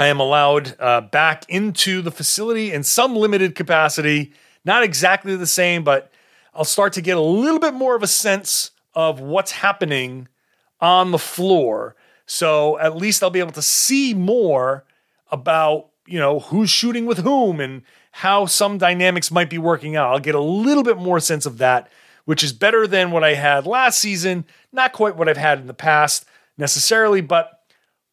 I 0.00 0.08
am 0.08 0.18
allowed 0.18 0.74
uh, 0.80 1.02
back 1.02 1.44
into 1.48 2.02
the 2.02 2.10
facility 2.10 2.72
in 2.72 2.82
some 2.82 3.14
limited 3.14 3.54
capacity. 3.54 4.32
Not 4.64 4.82
exactly 4.82 5.36
the 5.36 5.46
same, 5.46 5.84
but 5.84 6.10
I'll 6.54 6.64
start 6.64 6.92
to 6.94 7.00
get 7.00 7.16
a 7.16 7.20
little 7.20 7.60
bit 7.60 7.74
more 7.74 7.94
of 7.94 8.02
a 8.02 8.08
sense 8.08 8.72
of 8.94 9.20
what's 9.20 9.52
happening 9.52 10.26
on 10.80 11.12
the 11.12 11.18
floor. 11.18 11.94
So 12.26 12.80
at 12.80 12.96
least 12.96 13.22
I'll 13.22 13.30
be 13.30 13.38
able 13.38 13.52
to 13.52 13.62
see 13.62 14.14
more 14.14 14.84
about, 15.30 15.90
you 16.08 16.18
know, 16.18 16.40
who's 16.40 16.68
shooting 16.68 17.06
with 17.06 17.18
whom 17.18 17.60
and 17.60 17.82
how 18.10 18.46
some 18.46 18.78
dynamics 18.78 19.30
might 19.30 19.50
be 19.50 19.58
working 19.58 19.96
out. 19.96 20.12
I'll 20.12 20.20
get 20.20 20.34
a 20.34 20.40
little 20.40 20.82
bit 20.82 20.96
more 20.96 21.20
sense 21.20 21.46
of 21.46 21.58
that, 21.58 21.88
which 22.24 22.42
is 22.42 22.52
better 22.52 22.86
than 22.86 23.10
what 23.10 23.24
I 23.24 23.34
had 23.34 23.66
last 23.66 23.98
season. 23.98 24.44
Not 24.72 24.92
quite 24.92 25.16
what 25.16 25.28
I've 25.28 25.36
had 25.36 25.60
in 25.60 25.66
the 25.66 25.74
past 25.74 26.24
necessarily, 26.58 27.20
but 27.20 27.60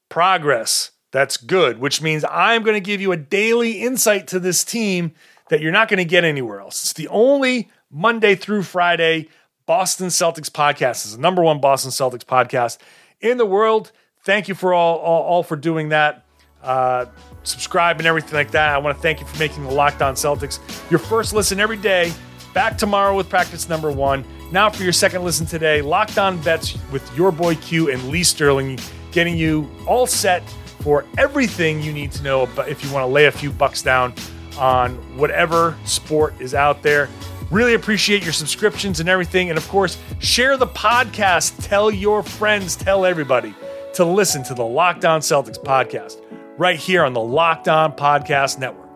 progress. 0.09 0.91
That's 1.11 1.37
good, 1.37 1.79
which 1.79 2.01
means 2.01 2.25
I'm 2.29 2.63
going 2.63 2.75
to 2.75 2.81
give 2.81 3.01
you 3.01 3.11
a 3.11 3.17
daily 3.17 3.81
insight 3.81 4.27
to 4.27 4.39
this 4.39 4.63
team 4.63 5.13
that 5.49 5.61
you're 5.61 5.71
not 5.71 5.87
going 5.87 5.99
to 5.99 6.05
get 6.05 6.23
anywhere 6.23 6.59
else. 6.59 6.83
It's 6.83 6.93
the 6.93 7.07
only 7.07 7.69
Monday 7.89 8.35
through 8.35 8.63
Friday 8.63 9.29
Boston 9.65 10.07
Celtics 10.07 10.49
podcast. 10.49 11.05
It's 11.05 11.15
the 11.15 11.21
number 11.21 11.41
one 11.41 11.59
Boston 11.59 11.91
Celtics 11.91 12.23
podcast 12.23 12.77
in 13.21 13.37
the 13.37 13.45
world. 13.45 13.91
Thank 14.23 14.47
you 14.47 14.55
for 14.55 14.73
all, 14.73 14.97
all, 14.97 15.23
all 15.23 15.43
for 15.43 15.55
doing 15.55 15.89
that. 15.89 16.25
Uh, 16.61 17.05
subscribe 17.47 17.97
and 17.99 18.07
everything 18.07 18.33
like 18.33 18.51
that. 18.51 18.73
I 18.73 18.77
want 18.77 18.95
to 18.95 19.01
thank 19.01 19.19
you 19.19 19.25
for 19.25 19.37
making 19.39 19.63
the 19.63 19.71
Locked 19.71 20.01
On 20.01 20.13
Celtics 20.15 20.59
your 20.89 20.99
first 20.99 21.33
listen 21.33 21.59
every 21.59 21.77
day. 21.77 22.11
Back 22.53 22.77
tomorrow 22.77 23.15
with 23.15 23.29
practice 23.29 23.69
number 23.69 23.91
one. 23.91 24.25
Now 24.51 24.69
for 24.69 24.83
your 24.83 24.93
second 24.93 25.23
listen 25.23 25.45
today, 25.45 25.81
Locked 25.81 26.17
On 26.17 26.41
Bets 26.41 26.77
with 26.91 27.15
your 27.15 27.31
boy 27.31 27.55
Q 27.55 27.91
and 27.91 28.09
Lee 28.09 28.23
Sterling, 28.23 28.79
getting 29.11 29.37
you 29.37 29.69
all 29.85 30.07
set 30.07 30.43
for 30.81 31.05
everything 31.17 31.81
you 31.81 31.91
need 31.91 32.11
to 32.13 32.23
know 32.23 32.43
about 32.43 32.69
if 32.69 32.83
you 32.83 32.91
want 32.91 33.03
to 33.03 33.07
lay 33.07 33.25
a 33.25 33.31
few 33.31 33.51
bucks 33.51 33.81
down 33.81 34.13
on 34.57 34.95
whatever 35.17 35.77
sport 35.85 36.33
is 36.39 36.53
out 36.53 36.81
there. 36.81 37.09
Really 37.51 37.75
appreciate 37.75 38.23
your 38.23 38.33
subscriptions 38.33 38.99
and 38.99 39.07
everything. 39.07 39.49
And 39.49 39.57
of 39.57 39.67
course, 39.69 39.97
share 40.19 40.57
the 40.57 40.67
podcast. 40.67 41.67
Tell 41.67 41.91
your 41.91 42.23
friends, 42.23 42.75
tell 42.75 43.05
everybody 43.05 43.53
to 43.93 44.05
listen 44.05 44.43
to 44.43 44.53
the 44.53 44.65
Locked 44.65 45.05
On 45.05 45.21
Celtics 45.21 45.61
podcast 45.61 46.21
right 46.57 46.79
here 46.79 47.03
on 47.03 47.13
the 47.13 47.21
Locked 47.21 47.67
On 47.67 47.91
Podcast 47.93 48.59
Network. 48.59 48.86